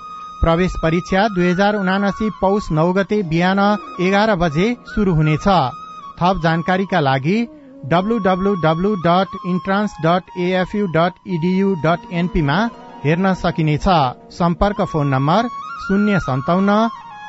प्रवेश 0.41 0.73
परीक्षा 0.83 1.27
दुई 1.29 1.45
हजार 1.45 1.75
उनासी 1.75 2.29
पौष 2.41 2.71
नौ 2.71 2.91
गते 2.93 3.21
बिहान 3.31 3.59
एघार 4.01 4.35
बजे 4.37 4.67
शुरू 4.91 5.13
हुनेछ। 5.15 5.47
थप 6.19 6.39
जानकारीका 6.43 6.99
लागि 6.99 7.37
W 7.91 8.17
W 8.19 8.53
W 8.63 8.93
dot 9.05 9.35
entrance 9.47 9.91
dot 10.05 10.37
AFU 10.39 10.87
dot 10.95 11.13
EDU 11.35 11.73
dot 11.83 12.13
एनपीमा 12.13 12.57
हेर्न 13.03 13.33
सकिनेछ। 13.35 13.87
सम्पर्क 14.31 14.81
फोन 14.91 15.07
नम्बर 15.07 15.47
शून्य 15.83 16.19
सन्ताउन्न 16.21 16.77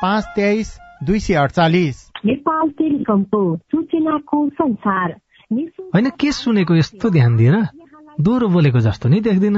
पाँच 0.01 0.23
तेइस 0.35 0.77
दुई 1.03 1.19
सय 1.19 1.33
अडचालिस। 1.35 2.01
नेपाल 2.25 2.69
टेलिकमको 2.79 3.43
सूचनाको 3.71 4.47
संसार। 4.51 5.15
होइन 5.93 6.09
के 6.19 6.31
सुनेको 6.31 6.75
यस्तो 6.75 7.09
ध्यान 7.09 7.35
दिएर 7.37 7.55
दोहोरो 8.21 8.47
बोलेको 8.49 8.79
जस्तो 8.79 9.09
नि 9.09 9.19
देख्दिन। 9.21 9.57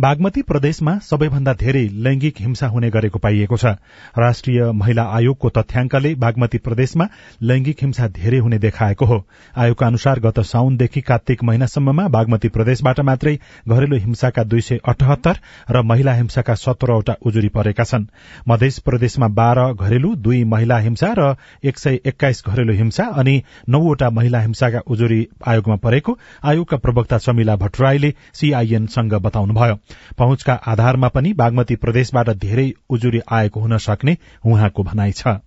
बागमती 0.00 0.42
प्रदेशमा 0.42 0.92
सबैभन्दा 1.02 1.52
धेरै 1.60 1.80
लैंगिक 1.98 2.34
हिंसा 2.40 2.66
हुने 2.66 2.88
गरेको 2.90 3.18
पाइएको 3.18 3.56
छ। 3.56 3.70
राष्ट्रिय 4.14 4.70
महिला 4.72 5.02
आयोगको 5.10 5.48
तथ्याङ्कले 5.50 6.14
बागमती 6.14 6.58
प्रदेशमा 6.58 7.06
लैंगिक 7.42 7.82
हिंसा 7.82 8.06
धेरै 8.08 8.38
हुने 8.38 8.58
देखाएको 8.58 9.04
हो। 9.04 9.18
आयोगका 9.56 9.86
अनुसार 9.86 10.20
गत 10.20 10.38
साउनदेखि 10.40 11.00
कार्तिक 11.00 11.42
महिनासम्ममा 11.44 12.06
बागमती 12.08 12.48
प्रदेशबाट 12.48 13.00
मात्रै 13.00 13.34
घरेलु 13.68 13.96
हिंसाका 13.96 14.44
दुई 14.44 14.60
सय 14.60 14.78
अठहत्तर 14.84 15.40
र 15.70 15.82
महिला 15.82 16.14
हिंसाका 16.14 16.54
सत्रवटा 16.56 17.16
उजुरी 17.26 17.48
परेका 17.58 17.84
छन्। 17.84 18.06
मध्य 18.48 18.70
प्रदेशमा 18.84 19.28
बाह्र 19.34 19.66
घरेलु 19.74 20.14
दुई 20.14 20.44
महिला 20.46 20.78
हिंसा 20.78 21.12
र 21.18 21.34
एक 21.64 21.78
सय 21.78 21.98
एक्काइस 22.06 22.44
घरेलु 22.46 22.72
हिंसा 22.74 23.08
अनि 23.18 23.34
नौवटा 23.68 24.10
महिला 24.12 24.40
हिंसाका 24.40 24.86
उजुरी 24.86 25.20
आयोगमा 25.48 25.76
परेको 25.82 26.18
आयोगका 26.44 26.76
प्रवक्ता 26.86 27.18
समिला 27.18 27.56
भट्टराईले 27.56 28.14
सीआईएनसँग 28.34 29.20
बताउनुभयो। 29.26 29.78
पहुँचका 30.18 30.54
आधारमा 30.66 31.08
पनि 31.08 31.32
बागमती 31.32 31.76
प्रदेशबाट 31.76 32.30
धेरै 32.38 32.70
उजुरी 32.90 33.20
आएको 33.32 33.60
हुन 33.60 33.76
सक्ने 33.78 34.16
उहाँको 34.46 34.82
भनाइ 34.82 35.12
छ। 35.12 35.38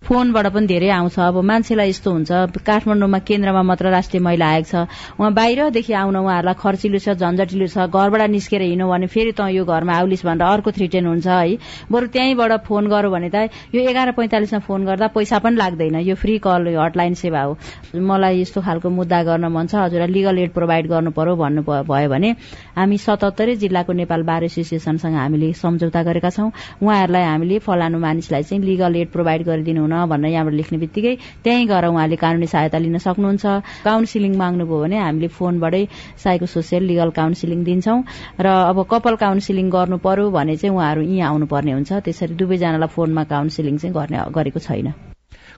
फोनबाट 0.00 0.46
पनि 0.56 0.66
धेरै 0.66 0.88
आउँछ। 0.90 1.18
अब 1.20 1.36
मान्छेलाई 1.44 1.88
यस्तो 1.88 2.10
हुन्छ 2.10 2.30
काठमाडौँमा 2.66 3.18
केन्द्रमा 3.20 3.62
मात्र 3.62 3.90
राष्ट्रिय 3.92 4.22
महिला 4.22 4.46
आयोग 4.48 4.66
छ। 4.66 4.74
उहाँ 5.20 5.32
बाहिरदेखि 5.36 5.92
आउन 5.92 6.16
उहाँहरूलाई 6.16 6.56
खर्चिलो 6.56 6.98
छ 6.98 7.14
झन्झटिलो 7.20 7.66
छ 7.68 7.84
घरबाट 7.86 8.22
निस्केर 8.32 8.62
हिँड्नु 8.62 8.88
भने 8.88 9.06
फेरि 9.06 9.32
त 9.36 9.52
यो 9.52 9.64
घरमा 9.68 9.92
आउलिस 9.92 10.24
भनेर 10.24 10.42
अर्को 10.42 10.70
थ्रिटेन 10.72 11.06
हुन्छ 11.06 11.26
है। 11.28 11.56
बरु 11.92 12.06
त्यहीँबाट 12.16 12.52
फोन 12.64 12.88
गरौँ 12.88 13.12
भने 13.12 13.28
त 13.28 13.52
यो 13.76 13.80
एघार 13.86 14.10
पैँतालिसमा 14.16 14.58
फोन 14.64 14.80
गर्दा 14.88 15.06
पैसा 15.12 15.38
पनि 15.44 15.56
लाग्दैन। 15.60 15.96
यो 16.00 16.14
फ्री 16.16 16.38
कल 16.48 16.74
हटलाइन 16.80 17.14
सेवा 17.20 17.42
हो। 17.44 17.52
मलाई 18.00 18.40
यस्तो 18.40 18.60
खालको 18.64 18.88
मुद्दा 18.88 19.22
गर्न 19.28 19.52
मन 19.52 19.66
छ। 19.68 19.84
हजुरलाई 19.84 20.08
लिगल 20.16 20.38
एड 20.48 20.50
प्रोभाइड 20.56 20.88
गर्नु 20.88 21.10
पर्यो 21.12 21.36
भन्नु 21.36 21.62
भयो 21.62 22.08
भने 22.08 22.30
हामी 22.72 22.98
सतहत्तरै 22.98 23.56
जिल्लाको 23.62 23.92
नेपाल 24.00 24.22
बार 24.24 24.44
एसोसिएसनसँग 24.48 25.14
हामीले 25.14 25.52
सम्झौता 25.60 26.02
गरेका 26.02 26.30
छौँ। 26.32 26.50
उहाँहरूलाई 26.82 27.24
हामीले 27.30 27.58
फलानु 27.68 27.98
मानिसलाई 28.00 28.42
चाहिँ 28.48 28.64
लिगल 28.64 28.96
एड 28.96 29.08
प्रोभाइड 29.12 29.44
गरिदिनु 29.44 29.86
हुन 29.90 30.08
भनेर 30.08 30.30
यहाँबाट 30.32 30.54
लेख्ने 30.54 30.78
बित्तिकै 30.78 31.14
त्यहीँ 31.44 31.66
गएर 31.66 31.84
उहाँले 31.90 32.16
कानूनी 32.16 32.46
सहायता 32.46 32.78
लिन 32.78 32.98
सक्नुहुन्छ। 32.98 33.44
काउन्सिलिङ 33.84 34.32
माग्नुभयो 34.36 34.80
भने 34.80 34.98
हामीले 34.98 35.28
फोनबाटै 35.28 35.82
साइको 36.22 36.46
सोसियल 36.46 36.82
लिगल 36.86 37.10
काउन्सिलिङ 37.10 37.64
दिन्छौँ। 37.64 37.98
र 38.40 38.46
अब 38.70 38.78
कपाल 38.86 39.16
काउन्सिलिङ 39.16 39.70
गर्नु 39.70 39.98
पर्यो 39.98 40.30
भने 40.30 40.56
चाहिँ 40.56 40.74
उहाँहरू 40.76 41.02
यहीँ 41.02 41.20
आउनुपर्ने 41.20 41.72
हुन्छ। 41.72 41.92
त्यसरी 42.06 42.34
दुवैजनालाई 42.34 42.88
फोनमा 42.88 43.24
काउन्सिलिङ 43.24 43.76
चाहिँ 43.78 43.94
गर्ने 43.94 44.18
गरेको 44.30 44.60
छैन। 44.60 44.92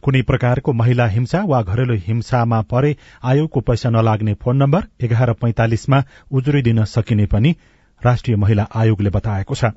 कुनै 0.02 0.22
प्रकारको 0.22 0.72
महिला 0.72 1.06
हिंसा 1.06 1.40
वा 1.46 1.62
घरेलु 1.62 1.94
हिंसामा 2.06 2.60
परे 2.73 2.97
आयोगको 3.23 3.60
पैसा 3.60 3.90
नलाग्ने 3.90 4.34
फोन 4.34 4.56
नम्बर 4.56 4.82
एघार 5.00 5.32
पैंतालिसमा 5.42 6.02
उजुरी 6.32 6.62
दिन 6.62 6.84
सकिने 6.84 7.26
पनि 7.26 7.54
राष्ट्रिय 8.02 8.36
महिला 8.36 8.66
आयोगले 8.75 9.10
बताएको 9.10 9.54
छ। 9.54 9.71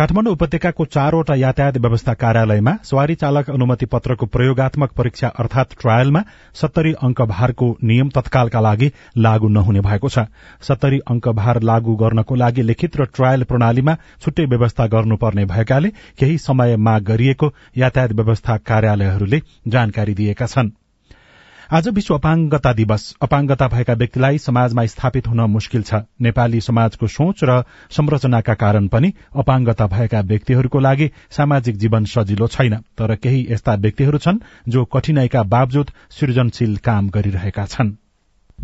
काठमाडौँ 0.00 0.32
उपत्यकाको 0.32 0.84
चारवटा 0.86 1.34
यातायात 1.36 1.76
व्यवस्था 1.76 2.12
कार्यालयमा 2.14 2.72
सवारी 2.84 3.14
चालक 3.14 3.50
अनुमति 3.50 3.86
पत्रको 3.86 4.26
प्रयोगत्मक 4.26 4.92
परीक्षा 4.96 5.28
अर्थात 5.36 5.74
ट्रायलमा 5.80 6.22
सत्तरी 6.60 6.92
अंक 7.02 7.20
भारको 7.28 7.68
नियम 7.84 8.08
तत्कालका 8.08 8.60
लागि 8.60 8.90
लागू 9.18 9.48
नहुने 9.50 9.80
भएको 9.80 10.08
छ। 10.08 10.24
सत्तरी 10.62 10.98
अंक 11.10 11.28
भार 11.36 11.60
लागू 11.62 11.96
गर्नको 12.00 12.34
लागि 12.36 12.62
लिखित 12.62 12.96
र 12.96 13.04
ट्रायल 13.12 13.44
प्रणालीमा 13.44 13.96
छुट्टै 14.24 14.44
व्यवस्था 14.48 14.86
गर्नुपर्ने 14.96 15.44
भएकाले 15.52 15.88
केही 16.16 16.38
समय 16.40 16.76
माग 16.80 17.02
गरिएको 17.04 17.54
यातायात 17.76 18.12
व्यवस्था 18.12 18.56
कार्यालयहरूले 18.56 19.42
जानकारी 19.68 20.14
दिएका 20.14 20.46
छनृ। 20.46 20.89
आज 21.72 21.88
विश्व 21.88 22.14
अपाङ्गता 22.14 22.72
दिवस। 22.72 23.02
अपाङ्गता 23.22 23.68
भएका 23.68 23.92
व्यक्तिलाई 23.92 24.38
समाजमा 24.38 24.84
स्थापित 24.86 25.26
हुन 25.26 25.40
मुश्किल 25.40 25.82
छ। 25.82 25.94
नेपाली 26.20 26.60
समाजको 26.60 27.06
सोच 27.06 27.44
र 27.44 27.62
संरचनाका 27.90 28.54
कारण 28.54 28.88
पनि 28.88 29.12
अपाङ्गता 29.36 29.86
भएका 29.86 30.20
व्यक्तिहरूको 30.20 30.78
लागि 30.78 31.10
सामाजिक 31.30 31.76
जीवन 31.76 32.04
सजिलो 32.04 32.46
छैन। 32.46 32.74
तर 32.74 33.14
केही 33.14 33.46
यस्ता 33.50 33.74
व्यक्तिहरू 33.74 34.18
छन् 34.18 34.38
जो 34.68 34.84
कठिनाईका 34.84 35.42
बावजुद 35.42 35.90
सृजनशील 36.10 36.76
काम 36.76 37.08
गरिरहेका 37.08 37.66
छन्। 37.66 37.92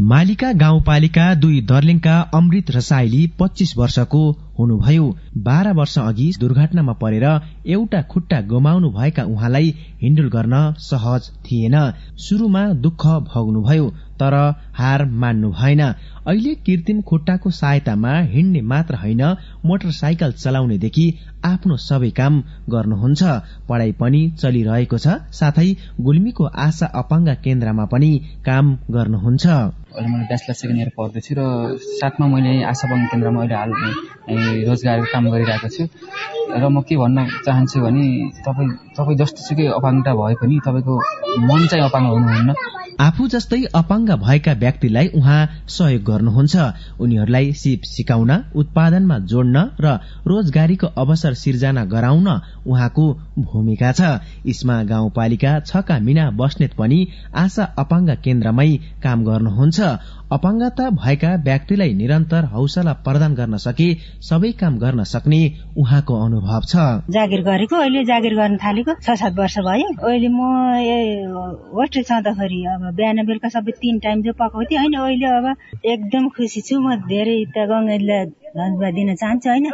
मालिका 0.00 0.52
गाउँपालिका 0.52 1.34
दुई 1.34 1.60
दर्लिङका 1.60 2.20
अमृत 2.34 2.70
रसाइली 2.70 3.26
पच्चीस 3.38 3.76
वर्षको 3.76 4.22
हुनुभयो। 4.58 5.04
बाह्र 5.46 5.72
वर्ष 5.72 5.98
अघि 5.98 6.30
दुर्घटनामा 6.40 6.92
परेर 7.02 7.26
एउटा 7.66 8.02
खुट्टा 8.10 8.40
गुमाउनु 8.50 8.90
भएका 8.90 9.24
उहाँलाई 9.26 9.74
हिण्डुल 10.02 10.28
गर्न 10.30 10.54
सहज 10.80 11.30
थिएन। 11.44 11.76
शुरूमा 12.24 12.62
दुःख 12.84 13.06
भोग्नुभयो 13.30 13.90
तर 14.20 14.34
हार 14.74 15.04
मान्नु 15.22 15.50
भएन। 15.52 15.80
अहिले 15.80 16.54
कृत्रिम 16.66 17.00
खुट्टाको 17.08 17.50
सहायतामा 17.50 18.12
हिँड्ने 18.32 18.60
मात्र 18.70 18.94
होइन 19.02 19.22
मोटरसाइकल 19.66 20.32
चलाउनेदेखि 20.34 21.06
आफ्नो 21.44 21.76
सबै 21.78 22.10
काम 22.10 22.42
गर्नुहुन्छ। 22.70 23.22
पढ़ाई 23.68 23.92
पनि 24.00 24.20
चलिरहेको 24.40 24.98
छ 24.98 25.20
साथै 25.32 25.68
गुल्मीको 26.00 26.44
आशा 26.66 26.86
अपाङ्ग 27.02 27.28
केन्द्रमा 27.44 27.84
पनि 27.92 28.10
काम 28.46 28.76
गर्नुहुन्छ। 28.90 29.46
अहिले 29.96 30.08
मैले 30.12 30.24
ब्याचलर 30.28 30.54
सेकेन्ड 30.60 30.78
इयर 30.80 30.90
पढ्दैछु 30.92 31.32
र 31.38 31.42
साथमा 32.00 32.26
मैले 32.28 32.52
आशा 32.70 32.84
अपाङ्ग 32.86 33.04
केन्द्रमा 33.10 33.40
अहिले 33.42 33.56
हाल 33.56 33.70
रोजगारको 34.68 35.06
काम 35.12 35.24
गरिरहेको 35.32 35.68
छु। 35.72 35.82
र 36.52 36.64
म 36.68 36.76
के 36.84 36.94
भन्न 37.00 37.18
चाहन्छु 37.44 37.76
भने 37.80 38.04
तपाईँ 38.44 38.70
तपाईँ 38.92 39.16
जस्तोसुकै 39.20 39.66
अपाङ्गता 39.78 40.12
भए 40.20 40.34
पनि 40.40 40.56
तपाईँको 40.66 40.94
मन 41.48 41.60
चाहिँ 41.70 41.84
अपाङ्ग 41.88 42.06
हुनुहुन्न। 42.12 42.75
आफू 42.96 43.26
जस्तै 43.28 43.56
अपाङ्ग 43.76 44.10
भएका 44.16 44.52
व्यक्तिलाई 44.60 45.08
उहाँ 45.14 45.40
सहयोग 45.68 46.02
गर्नुहुन्छ। 46.02 46.54
उनीहरूलाई 47.00 47.52
सिप 47.52 47.82
सिकाउन 47.84 48.30
उत्पादनमा 48.56 49.18
जोड्न 49.30 49.56
र 49.80 49.86
रोजगारीको 50.26 50.86
अवसर 50.96 51.34
सिर्जना 51.34 51.84
गराउन 51.84 52.28
उहाँको 52.66 53.04
भूमिका 53.38 53.92
छ। 53.92 54.00
इस्मा 54.46 54.76
गाउँपालिका 54.82 55.52
छका 55.60 55.98
मिना 56.00 56.24
बस्नेत 56.40 56.72
पनि 56.72 56.98
आशा 57.36 57.64
अपाङ्ग 57.76 58.10
केन्द्रमै 58.24 58.70
काम 59.04 59.18
गर्नुहुन्छ। 59.24 59.78
अपाङ्गता 60.32 60.84
भएका 60.90 61.28
व्यक्तिलाई 61.46 61.92
निरन्तर 61.94 62.44
हौसला 62.52 62.92
प्रदान 63.06 63.34
गर्न 63.34 63.56
सके 63.64 63.88
सबै 64.28 64.50
काम 64.60 64.78
गर्न 64.78 65.04
सक्ने 65.06 65.38
उहाँको 65.78 66.14
अनुभव 66.24 66.62
छ। 66.66 66.74
जागिर 67.14 67.42
गरेको 67.48 67.76
अहिले 67.76 68.02
जागिर 68.04 68.34
गर्न 68.34 68.56
थालेको 68.58 68.94
छ 69.06 69.14
सात 69.22 69.38
वर्ष 69.38 69.58
भयो। 69.68 69.86
अहिले 70.02 70.28
म 70.28 70.40
होस्टेल 71.78 72.04
छँदाखेरि 72.10 72.60
अब 72.74 72.82
बिहान 72.98 73.22
बेलुका 73.22 73.48
सबै 73.54 73.72
तिन 73.78 73.98
टाइम 74.02 74.22
जो 74.26 74.32
पकाउँथेँ 74.34 74.78
होइन 74.78 74.98
अहिले 74.98 75.30
अब 75.30 75.46
एकदम 75.94 76.28
खुसी 76.34 76.60
छु। 76.66 76.74
म 76.82 76.98
धेरै 77.06 77.38
त 77.54 77.70
गङ्गाजीलाई 77.70 78.24
धन्यवाद 78.58 78.94
दिन 78.98 79.14
चाहन्छु 79.14 79.48
होइन। 79.50 79.70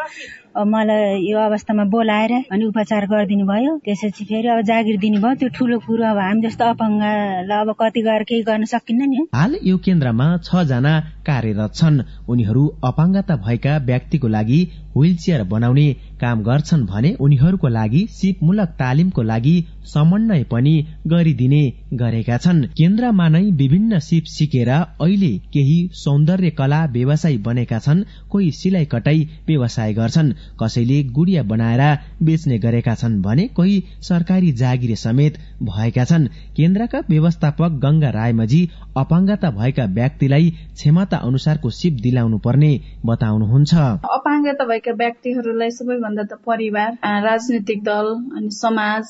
मलाई 0.52 1.24
यो 1.24 1.38
अवस्थामा 1.38 1.84
बोलाएर 1.88 2.32
अनि 2.52 2.64
उपचार 2.64 3.06
गरिदिनु 3.08 3.44
भयो। 3.46 3.76
त्यसपछि 3.84 4.24
फेरि 4.24 4.48
अब 4.48 4.60
जागिर 4.68 4.96
दिनुभयो। 5.00 5.34
त्यो 5.40 5.48
ठुलो 5.56 5.78
कुरो 5.86 6.04
अब 6.04 6.18
हामी 6.18 6.40
जस्तो 6.44 6.64
अपाङ्गलाई 6.76 7.60
अब 7.60 7.74
कति 7.80 8.00
गएर 8.02 8.22
केही 8.28 8.42
गर्न 8.44 8.64
सकिन्न 8.68 9.08
नि 9.08 9.26
हाल 9.34 9.56
यो 9.64 9.76
केन्द्रमा 9.80 10.26
छ 10.44 10.64
जना 10.68 10.94
कार्यरत 11.26 11.72
छन्। 11.74 12.00
उनीहरू 12.28 12.62
अपाङ्गता 12.84 13.36
भएका 13.46 13.76
व्यक्तिको 13.88 14.28
लागि 14.28 14.60
व्हील 14.96 15.16
चेयर 15.16 15.42
बनाउने 15.48 15.86
काम 16.20 16.42
गर्छन् 16.44 16.86
भने 16.86 17.14
उनीहरूको 17.24 17.68
लागि 17.68 18.06
सिपमूलक 18.12 18.74
तालिमको 18.80 19.22
लागि 19.22 19.54
समन्वय 19.92 20.42
पनि 20.52 20.74
गरिदिने 21.06 21.62
गरेका 22.02 22.36
छन्। 22.38 22.62
केन्द्रमा 22.78 23.28
नै 23.28 23.42
विभिन्न 23.60 23.98
सिप 23.98 24.24
सिकेर 24.28 24.70
अहिले 24.70 25.32
केही 25.54 25.78
सौन्दर्य 26.02 26.50
कला 26.60 26.84
व्यवसायी 26.92 27.38
बनेका 27.48 27.78
छन्। 27.78 28.04
कोही 28.30 28.50
सिलाइ 28.60 28.84
कटाई 28.92 29.28
व्यवसाय 29.46 29.92
गर्छन्। 29.94 30.32
कसैले 30.62 31.02
गुडिया 31.12 31.42
बनाएर 31.42 31.82
बेच्ने 32.22 32.58
गरेका 32.58 32.94
छन् 32.94 33.20
भने 33.22 33.46
कोही 33.56 33.76
सरकारी 34.02 34.52
जागिरे 34.52 34.96
समेत 34.96 35.38
भएका 35.62 36.04
छन्। 36.04 36.26
केन्द्रका 36.56 37.02
व्यवस्थापक 37.10 37.78
गंगा 37.84 38.10
रायमजी 38.10 38.62
अपाङ्गता 38.96 39.50
भएका 39.50 39.84
व्यक्तिलाई 39.98 40.50
क्षमता 40.74 41.16
अनुसारको 41.24 41.70
सिप 41.72 42.00
दिलाउनु 42.02 42.38
पर्ने 42.38 42.72
बताउनुहुन्छ। 43.06 43.74
अपाङ्गता 44.12 44.64
भएका 44.64 44.92
व्यक्तिहरूलाई 44.94 45.70
सबैभन्दा 45.70 46.24
त 46.24 46.40
परिवार 46.46 46.98
राजनीतिक 47.24 47.82
दल 47.84 48.08
अनि 48.36 48.50
समाज 48.56 49.04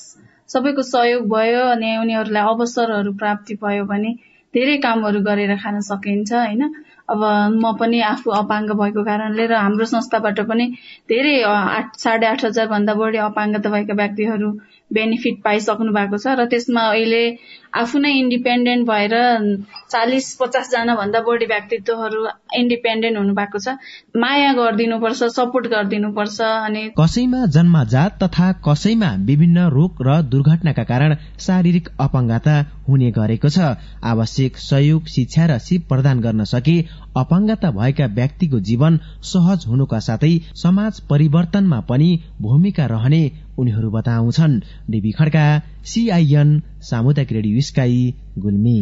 सबैको 0.48 0.82
सहयोग 0.82 1.28
भयो 1.28 1.60
अनि 1.70 1.96
उनीहरूलाई 1.96 2.42
अवसरहरू 2.44 3.12
प्राप्ति 3.14 3.54
भयो 3.62 3.84
भने 3.84 4.10
धेरै 4.54 4.76
कामहरू 4.78 5.20
गरेर 5.20 5.56
खान 5.56 5.80
सकिन्छ 5.80 6.32
होइन? 6.32 6.62
अब 7.08 7.22
म 7.54 7.72
पनि 7.78 8.00
आफू 8.02 8.30
अपाङ्ग 8.32 8.72
भएको 8.72 9.04
कारणले 9.04 9.46
र 9.46 9.54
हाम्रो 9.56 9.86
संस्थाबाट 9.86 10.40
पनि 10.48 10.66
धेरै 11.08 11.34
आठ 11.48 11.96
साढे 11.98 12.26
आठ 12.26 12.44
हजार 12.44 12.68
भन्दा 12.68 12.94
बढी 12.94 13.18
अपाङ्गता 13.22 13.70
भएका 13.70 13.94
व्यक्तिहरू 13.94 14.50
बेनिफिट 14.90 15.42
पाइसक्नु 15.44 15.92
भएको 15.92 16.18
छ 16.18 16.36
र 16.36 16.46
त्यसमा 16.46 16.86
अहिले 16.90 17.22
आफू 17.72 17.98
नै 17.98 18.11
इन्डिपेन्डेन्ट 18.12 18.87
भएर 18.88 19.14
चालिस 19.92 20.26
पचासजना 20.40 20.94
भन्दा 20.94 21.20
बढी 21.20 21.46
व्यक्तित्वहरू 21.46 22.24
इन्डिपेन्डेन्ट 22.56 23.18
हुनु 23.18 23.35
भएको 23.35 23.58
छ। 23.58 23.76
माया 24.16 24.52
गरिदिनुपर्छ 24.52 25.28
सपोर्ट 25.37 25.66
गरिदिनुपर्छ 25.66 26.40
अनि 26.40 26.82
कसैमा 26.98 27.40
जन्मजात 27.56 28.18
तथा 28.22 28.48
कसैमा 28.68 29.11
विभिन्न 29.30 29.68
रोग 29.68 30.02
र 30.06 30.20
दुर्घटनाका 30.32 30.85
कारण 30.85 31.16
शारीरिक 31.40 31.88
अपाङ्गता 32.00 32.56
हुने 32.88 33.11
गरेको 33.11 33.48
छ। 33.48 33.58
आवश्यक 34.04 34.56
सहयोग 34.58 35.06
शिक्षा 35.06 35.46
र 35.46 35.58
सिप 35.58 35.88
प्रदान 35.88 36.20
गर्न 36.20 36.44
सके 36.44 36.76
अपाङ्गता 37.16 37.70
भएका 37.70 38.06
व्यक्तिको 38.18 38.61
जीवन 38.61 38.98
सहज 39.30 39.64
हुनुका 39.68 39.98
साथै 40.08 40.35
समाज 40.64 41.00
परिवर्तनमा 41.08 41.80
पनि 41.88 42.11
भूमिका 42.42 42.87
रहने 42.87 43.22
उनीहरू 43.58 43.90
बताउँछन्। 43.90 44.61
सामुदायिक 46.82 47.32
रेडियो 47.32 47.60
स्काई 47.62 47.98
गुल्मी। 48.38 48.78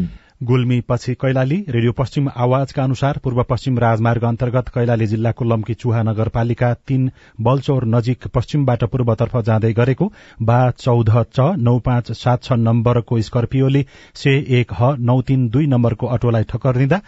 गुल्मी 0.48 0.80
पछि 0.88 1.14
कैलाली 1.14 1.56
रेडियो 1.68 1.92
पश्चिम 1.92 2.28
आवाजका 2.44 2.82
अनुसार 2.82 3.18
पूर्व 3.24 3.42
पश्चिम 3.50 3.78
राजमार्ग 3.78 4.22
अन्तर्गत 4.24 4.68
कैलाली 4.74 5.06
जिल्लाको 5.06 5.44
लम्की 5.44 5.74
चुहा 5.74 6.02
नगरपालिका 6.02 6.72
तीन 6.88 7.10
बलचौर 7.48 7.84
नजिक 7.94 8.26
पश्चिमबाट 8.34 8.84
पूर्वतर्फ 8.92 9.36
जाँदै 9.48 9.72
गरेको 9.80 10.10
बा 10.42 10.58
चौध 10.78 11.10
च 11.34 11.50
नौ 11.66 11.78
पाँच 11.90 12.12
सात 12.22 12.42
छ 12.44 12.58
नम्बरको 12.60 13.20
स्कर्पियोले 13.28 13.84
से 14.22 14.36
एक 14.60 14.72
ह 14.80 14.94
नौ 15.10 15.20
तीन 15.32 15.48
दुई 15.50 15.66
नम्बरको 15.74 16.06
अटोलाई 16.16 16.44
ठक्कर 16.54 16.76
दिँदा 16.76 17.00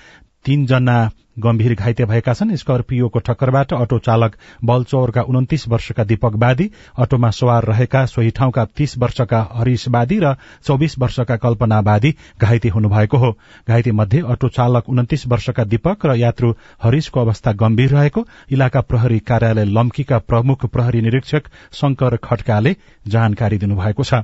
तीनजना 0.45 0.99
गम्भीर 1.37 1.75
घाइते 1.75 2.05
भएका 2.05 2.33
छन्। 2.35 2.55
स्कर्पियोको 2.57 3.19
ठक्करबाट 3.19 3.73
अटो 3.73 3.99
चालक 3.99 4.37
बलचौरका 4.65 5.23
उन्तिस 5.23 5.67
वर्षका 5.69 6.05
दीपक 6.05 6.35
बादी 6.37 6.71
अटोमा 6.99 7.31
सवार 7.31 7.65
रहेका 7.65 8.05
सोही 8.07 8.31
ठाउँका 8.31 8.65
तीस 8.77 8.97
वर्षका 8.99 9.41
हरीश 9.53 9.89
बादी 9.89 10.19
र 10.19 10.35
चौविस 10.65 10.99
वर्षका 10.99 11.37
कल्पना 11.39 11.81
बादी 11.83 12.15
घाइते 12.41 12.69
हुनुभएको 12.69 13.17
हो। 13.17 13.31
घाइते 13.69 13.93
मध्ये 13.93 14.21
अटो 14.29 14.49
चालक 14.51 14.89
उन्तिस 14.89 15.27
वर्षका 15.27 15.65
दीपक 15.65 16.07
र 16.07 16.17
यात्रु 16.17 16.53
हरीशको 16.83 17.21
अवस्था 17.21 17.53
गम्भीर 17.55 17.91
रहेको। 17.91 18.27
इलाका 18.53 18.81
प्रहरी 18.83 19.19
कार्यालय 19.19 19.65
लम्कीका 19.67 20.19
प्रमुख 20.21 20.67
प्रहरी 20.67 21.01
निरीक्षक 21.01 21.49
शंकर 21.73 22.17
खड्काले 22.25 22.77
जानकारी 23.09 23.59
दिनुभएको 23.59 24.05
छ। 24.05 24.15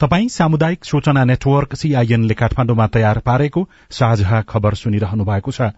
तपाई 0.00 0.28
सामुदायिक 0.28 0.84
सूचना 0.84 1.24
नेटवर्क 1.24 1.74
सीआईएनले 1.74 2.34
काठमाण्डुमा 2.34 2.86
तयार 2.86 3.18
पारेको 3.18 3.68
साझा 3.90 4.40
खबर 4.42 4.74
सुनिरहनु 4.74 5.24
भएको 5.24 5.50
छ। 5.50 5.70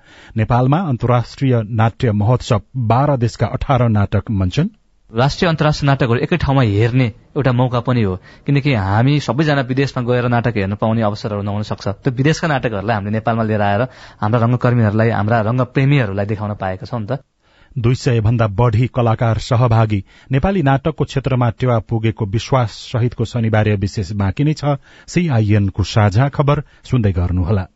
नेपालमा 0.68 0.88
अन्तर्राष्ट्रिय 0.88 1.54
नाट्य 1.72 2.12
महोत्सव 2.12 2.60
बाह्र 2.88 3.16
देशका 3.16 3.46
अठार 3.48 3.88
नाटक 3.88 4.30
मञ्चन 4.30 4.68
राष्ट्रिय 5.10 5.48
अन्तर्राष्ट्रिय 5.48 5.86
नाटकहरू 5.88 6.20
एकै 6.20 6.36
ठाउँमा 6.36 6.62
हेर्ने 6.62 7.06
एउटा 7.36 7.52
मौका 7.52 7.80
पनि 7.80 8.02
हो। 8.02 8.16
किनकि 8.46 8.74
हामी 8.76 9.18
सबैजना 9.20 9.60
विदेशमा 9.64 10.02
गएर 10.04 10.28
नाटक 10.28 10.56
हेर्न 10.56 10.74
पाउने 10.76 11.02
अवसरहरू 11.02 11.42
नहुन 11.42 11.62
सक्छ। 11.62 11.88
त्यो 11.88 12.12
विदेशका 12.12 12.48
नाटकहरूलाई 12.48 12.94
हामीले 12.94 13.12
नेपालमा 13.16 13.42
लिएर 13.48 13.62
आएर 13.62 13.82
हाम्रा 14.20 14.40
रंगकर्मीहरूलाई 14.44 15.10
हाम्रा 15.10 15.40
रंगप्रेमीहरूलाई 15.48 16.26
देखाउन 16.26 16.54
पाएका 16.60 16.86
छौं 16.86 17.00
नि 17.00 17.06
त। 17.06 17.24
दुई 17.72 17.94
सय 17.94 18.20
भन्दा 18.20 18.46
बढ़ी 18.52 18.86
कलाकार 18.92 19.38
सहभागी 19.40 20.04
नेपाली 20.30 20.62
नाटकको 20.62 21.04
क्षेत्रमा 21.04 21.50
टेवा 21.56 21.78
पुगेको 21.88 22.24
विश्वास 22.28 22.70
सहितको 22.92 23.24
शनिबार 23.24 23.72
विशेष 23.80 24.12
बाँकी 24.12 24.44
नै 24.44 24.52
छ। 24.52 24.76
सीआईएनको 25.08 25.82
साझा 25.86 26.28
खबर 26.28 26.62
सुन्दै 26.84 27.12
गर्नुहोला। 27.12 27.66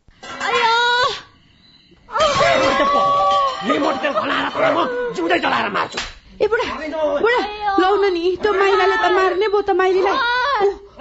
नि 8.13 8.37
त्यो 8.43 8.53
माइलाले 8.53 8.97
त 8.99 9.07
मार्ने 9.15 9.47
भो 9.49 9.61
त 9.63 9.71
माइलीलाई। 9.79 10.17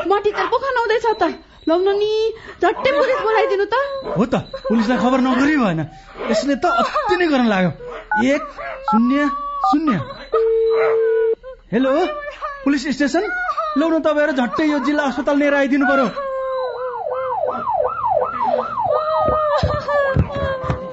मटी 0.09 0.31
त 0.31 0.39
पो 0.51 0.57
खनाउँदैछ 0.61 1.05
त। 1.21 1.23
लाउन 1.67 1.89
नि 1.97 2.11
झट्टै 2.61 2.91
पुलिस 2.97 3.19
बोलाइदिनु 3.25 3.65
त। 3.65 3.75
हो 4.17 4.25
त 4.25 4.35
पुलिसलाई 4.69 4.97
खबर 5.01 5.19
नगरी 5.25 5.55
भएन। 5.57 5.81
यसले 6.29 6.55
त 6.61 6.65
अति 6.69 7.15
नै 7.17 7.25
गर्न 7.33 7.45
लाग्यो। 7.49 7.71
एक 8.29 8.41
शून्य 8.89 9.17
शून्य। 9.69 9.93
Hello 11.73 11.91
police 12.63 12.83
station? 12.95 13.23
लौ 13.77 13.89
न 13.89 14.05
तपाईँहरू 14.05 14.33
झट्टै 14.37 14.65
यो 14.69 14.79
जिल्ला 14.85 15.03
अस्पताल 15.09 15.37
लिएर 15.41 15.53
आइदिनु 15.65 15.85
पर्यो। 15.89 16.30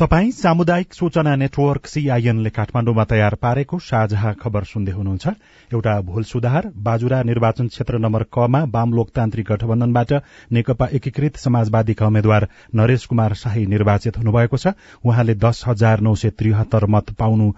तपाई 0.00 0.30
सामुदायिक 0.32 0.94
सूचना 0.94 1.34
नेटवर्क 1.36 1.86
सीआईएनले 1.86 2.50
काठमाण्डुमा 2.50 3.04
तयार 3.04 3.34
पारेको 3.36 3.78
साझा 3.78 4.32
खबर 4.32 4.64
सुन्दै 4.64 4.92
हुनुहुन्छ। 4.92 5.28
एउटा 5.72 6.00
भूल 6.00 6.24
सुधार 6.24 6.70
बाजुरा 6.86 7.22
निर्वाचन 7.22 7.66
क्षेत्र 7.68 7.98
नम्बर 7.98 8.22
कमा 8.32 8.62
वाम 8.72 8.94
लोकतान्त्रिक 8.94 9.46
गठबन्धनबाट 9.52 10.12
नेकपा 10.56 10.86
एकीकृत 10.96 11.36
समाजवादीका 11.36 12.06
उम्मेद्वार 12.06 12.48
नरेश 12.74 13.04
कुमार 13.06 13.34
शाही 13.36 13.66
निर्वाचित 13.66 14.16
हुनुभएको 14.18 14.56
छ। 14.56 14.72
उहाँले 15.04 15.34
दस 15.36 15.64
हजार 15.66 16.00
नौ 16.00 16.14
सय 16.16 16.30
त्रिहत्तर 16.32 16.86
मत 16.88 17.12
पाउनु 17.20 17.50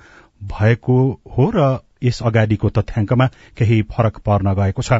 भएको 0.51 0.99
हो 1.37 1.51
र 1.55 1.69
यस 2.03 2.23
अगाडिको 2.27 2.69
तथ्याङ्कमा 2.75 3.27
केही 3.55 3.83
फरक 3.87 4.19
पर्न 4.27 4.55
गएको 4.55 4.83
छ। 4.83 4.99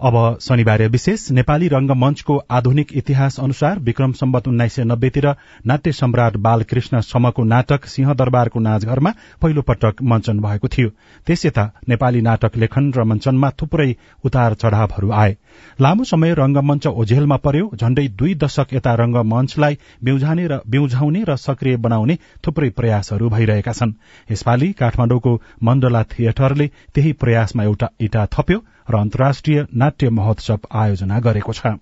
अब 0.00 0.38
शनिबार 0.40 0.82
विशेष 0.88 1.30
नेपाली 1.30 1.68
रंगमञ्चको 1.68 2.36
आधुनिक 2.50 2.92
इतिहास 2.96 3.38
अनुसार 3.40 3.78
विक्रम 3.78 4.12
सम्बत 4.12 4.48
उन्नाइस 4.48 4.74
सय 4.74 4.84
नब्बेतिर 4.84 5.26
नाट्य 5.66 5.92
सम्राट 5.92 6.36
बालकृष्ण 6.36 7.00
समको 7.00 7.44
नाटक 7.44 7.86
सिंहदरबारको 7.86 8.60
नाचघरमा 8.60 9.12
पहिलो 9.42 9.62
पटक 9.62 10.02
मञ्चन 10.02 10.40
भएको 10.40 10.68
थियो। 10.68 10.88
त्यसयता 11.26 11.64
नेपाली 11.88 12.20
नाटक 12.20 12.56
लेखन 12.56 12.92
र 12.92 13.04
मञ्चनमा 13.04 13.50
थुप्रै 13.62 13.94
उतार 14.24 14.54
चढ़ावहरू 14.54 15.10
आए। 15.12 15.36
लामो 15.80 16.04
समय 16.04 16.34
रंगमञ्च 16.34 16.86
ओझेलमा 16.86 17.36
पर्यो 17.42 17.70
झण्डै 17.74 18.06
दुई 18.14 18.34
दशक 18.36 18.74
यता 18.74 18.94
रंगमञ्चलाई 19.02 19.78
बिउझाउने 20.04 21.24
र 21.28 21.36
सक्रिय 21.38 21.76
बनाउने 21.76 22.18
थुप्रै 22.46 22.70
प्रयासहरू 22.70 23.28
भइरहेका 23.28 23.72
छन्। 23.72 23.98
यसपालि 24.30 24.72
काठमाडौँको 24.78 25.38
मण्डला 25.64 26.02
थिएटरले 26.10 26.70
त्यही 26.94 27.12
प्रयासमा 27.18 27.62
एउटा 27.64 27.88
इटा 28.00 28.26
थप्यो। 28.32 28.64
र 28.90 28.96
अन्तर्राष्ट्रिय 28.96 29.66
नाट्य 29.74 30.10
महोत्सव 30.10 30.58
आयोजना 30.74 31.18
गरेको 31.20 31.52
छ। 31.52 31.72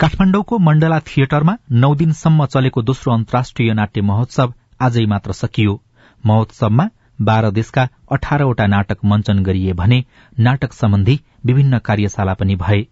काठमाडौँको 0.00 0.58
मण्डला 0.58 0.98
थिएटरमा 1.00 1.56
नौ 1.72 1.94
दिनसम्म 1.94 2.46
चलेको 2.46 2.82
दोस्रो 2.82 3.12
अन्तर्राष्ट्रिय 3.12 3.72
नाट्य 3.74 4.00
महोत्सव 4.02 4.52
आजै 4.80 5.04
मात्र 5.06 5.32
सकियो। 5.32 5.74
महोत्सवमा 6.24 6.88
बाह्र 7.20 7.50
देशका 7.50 7.88
अठारवटा 8.12 8.66
नाटक 8.66 9.04
मञ्चन 9.04 9.42
गरिए 9.42 9.72
भने 9.72 9.98
नाटक 10.38 10.72
सम्बन्धी 10.72 11.20
विभिन्न 11.46 11.78
कार्यशाला 11.78 12.34
पनि 12.34 12.56
भए 12.56 12.82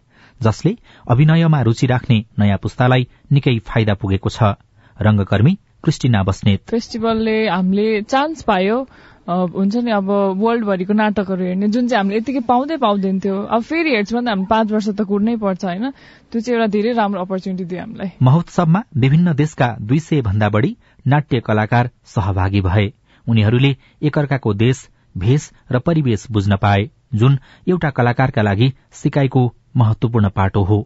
जसले 0.41 0.77
अभिनयमा 1.11 1.61
रुचि 1.63 1.87
राख्ने 1.87 2.25
नयाँ 2.39 2.59
पुस्तालाई 2.59 3.09
निकै 3.33 3.59
फाइदा 3.69 3.95
पुगेको 3.95 4.31
छ। 4.31 4.55
रंगकर्मी 4.97 5.59
क्रिस्टिना 5.85 6.23
बस्नेत। 6.23 6.61
फेस्टिभलले 6.70 7.37
हामीले 7.49 7.87
चान्स 8.03 8.42
पायो। 8.42 8.87
हुन्छ 9.25 9.77
नि 9.77 9.90
अब 9.90 10.09
वर्ल्डभरिको 10.37 10.92
नाटकहरू 10.92 11.44
हेर्ने 11.44 11.68
जुन 11.68 11.88
चाहिँ 11.88 11.99
हामीले 11.99 12.18
यतिकै 12.18 12.40
पाउँदै 12.44 12.77
पाउँदैन 12.77 13.20
थियो। 13.20 13.37
अब 13.49 13.62
फेरि 13.62 13.90
हेर्छ 13.90 14.12
भने 14.14 14.31
हामी 14.31 14.47
पाँच 14.51 14.73
वर्ष 14.73 14.88
त 14.88 15.01
कुर्नै 15.09 15.37
पर्छ 15.37 15.64
होइन? 15.64 15.90
त्यो 16.33 16.40
चाहिँ 16.40 16.57
एउटा 16.59 16.66
धेरै 16.73 16.92
राम्रो 16.92 17.20
अपर्च्युनिटी 17.20 17.64
दियो 17.64 17.81
हामीलाई। 17.81 18.11
महोत्सवमा 18.23 18.83
विभिन्न 18.97 19.35
देशका 19.35 19.68
दुई 19.81 19.99
सय 19.99 20.20
भन्दा 20.23 20.49
बढ़ी 20.49 20.77
नाट्य 21.07 21.40
कलाकार 21.40 21.90
सहभागी 22.05 22.61
भए। 22.61 22.87
उनीहरूले 23.27 23.77
एकअर्काको 24.03 24.55
देश 24.55 24.88
भेष 25.16 25.51
र 25.73 25.79
परिवेश 25.79 26.27
बुझ्न 26.31 26.57
पाए 26.57 26.88
जुन 27.14 27.38
एउटा 27.68 27.90
कलाकारका 27.90 28.42
लागि 28.42 28.73
सिकाइको 28.92 29.42
महत्वपूर्ण 29.77 30.29
पाटो 30.29 30.62
हो। 30.64 30.79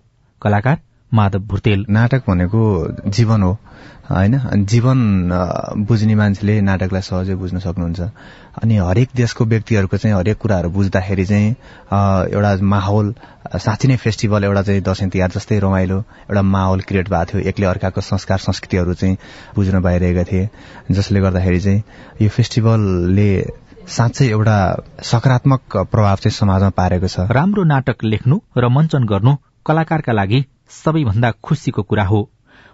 कलाकार 0.43 0.79
माधव 1.15 1.39
भुर्तेल। 1.49 1.85
नाटक 1.89 2.23
भनेको 2.29 2.61
जीवन 3.09 3.43
हो 3.43 3.53
होइन? 4.11 4.39
जीवन 4.65 4.99
बुझ्ने 5.89 6.15
मान्छेले 6.15 6.61
नाटकलाई 6.61 7.03
सहजै 7.03 7.35
बुझ्न 7.35 7.59
सक्नुहुन्छ। 7.59 8.01
अनि 8.63 8.77
हरेक 8.79 9.09
देशको 9.17 9.45
व्यक्तिहरूको 9.45 9.97
चाहिँ 9.97 10.17
हरेक 10.17 10.39
कुराहरू 10.39 10.71
बुझ्दाखेरि 10.71 11.25
चाहिँ 11.27 11.51
एउटा 12.33 12.57
माहौल 12.65 13.15
साँच्ची 13.57 13.89
नै 13.89 13.97
फेस्टिभल 13.97 14.45
एउटा 14.45 14.63
चाहिँ 14.63 14.81
दसैँ 14.83 15.09
तिहार 15.11 15.31
जस्तै 15.31 15.59
रमाइलो 15.61 15.99
एउटा 15.99 16.43
माहौल 16.43 16.81
क्रिएट 16.89 17.09
भएको 17.09 17.25
थियो। 17.33 17.41
एकले 17.49 17.67
अर्काको 17.67 18.01
संस्कार 18.01 18.39
संस्कृतिहरू 18.39 18.95
चाहिँ 18.95 19.17
बुझ्न 19.57 19.83
पाइरहेका 19.83 20.25
थिए। 20.25 20.49
जसले 20.91 21.21
गर्दाखेरि 21.21 21.61
चाहिँ 21.61 21.83
यो 22.23 22.29
फेस्टिभलले 22.29 23.31
साँच्चै 23.89 24.29
एउटा 24.29 24.59
सकारात्मक 25.03 25.77
प्रभाव 25.77 26.17
चाहिँ 26.17 26.37
समाजमा 26.37 26.71
पारेको 26.77 27.09
छ। 27.09 27.29
राम्रो 27.33 27.65
नाटक 27.65 28.05
लेख्नु 28.05 28.41
र 28.57 28.69
मञ्चन 28.69 29.05
गर्नु 29.05 29.37
कलाकारका 29.67 30.13
लागि 30.13 30.41
सबैभन्दा 30.71 31.31
खुशीको 31.45 31.83
कुरा 31.83 32.05
हो। 32.05 32.31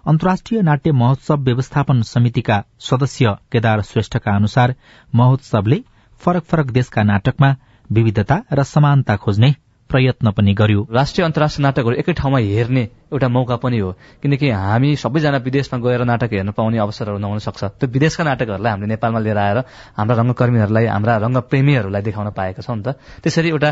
अन्तर्राष्ट्रिय 0.07 0.61
नाट्य 0.61 0.91
महोत्सव 0.91 1.35
व्यवस्थापन 1.35 2.01
समितिका 2.01 2.63
सदस्य 2.79 3.35
केदार 3.51 3.81
श्रेष्ठका 3.81 4.35
अनुसार 4.35 4.75
महोत्सवले 5.15 5.83
फरक 6.21 6.43
फरक 6.43 6.71
देशका 6.71 7.03
नाटकमा 7.03 7.55
विविधता 7.89 8.41
र 8.53 8.63
समानता 8.63 9.15
खोज्ने 9.15 9.53
प्रयत्न 9.89 10.31
पनि 10.31 10.53
गर्यो। 10.53 10.87
राष्ट्रिय 10.91 11.25
अन्तर्राष्ट्रिय 11.25 11.63
नाटकहरू 11.63 11.95
एकै 11.95 12.13
ठाउँमा 12.13 12.39
हेर्ने 12.39 12.83
एउटा 13.13 13.27
मौका 13.27 13.55
पनि 13.55 13.79
हो। 13.79 13.91
किनकि 14.21 14.49
हामी 14.49 14.95
सबैजना 14.95 15.37
विदेशमा 15.37 15.79
गएर 15.79 16.03
नाटक 16.03 16.33
हेर्न 16.33 16.51
पाउने 16.51 16.77
अवसरहरू 16.77 17.17
नहुन 17.17 17.39
सक्छ। 17.39 17.63
त्यो 17.63 17.87
विदेशका 17.89 18.23
नाटकहरूलाई 18.23 18.71
हामीले 18.71 18.89
नेपालमा 18.89 19.19
लिएर 19.19 19.37
आएर 19.37 19.57
हाम्रा 19.97 20.15
रंगकर्मीहरूलाई 20.15 20.85
हाम्रा 20.85 21.17
रंगप्रेमीहरूलाई 21.17 22.01
देखाउन 22.01 22.29
पाएका 22.31 22.61
छौँ 22.61 22.75
नि 22.75 22.83
त। 22.83 22.97
त्यसरी 23.23 23.49
एउटा 23.49 23.69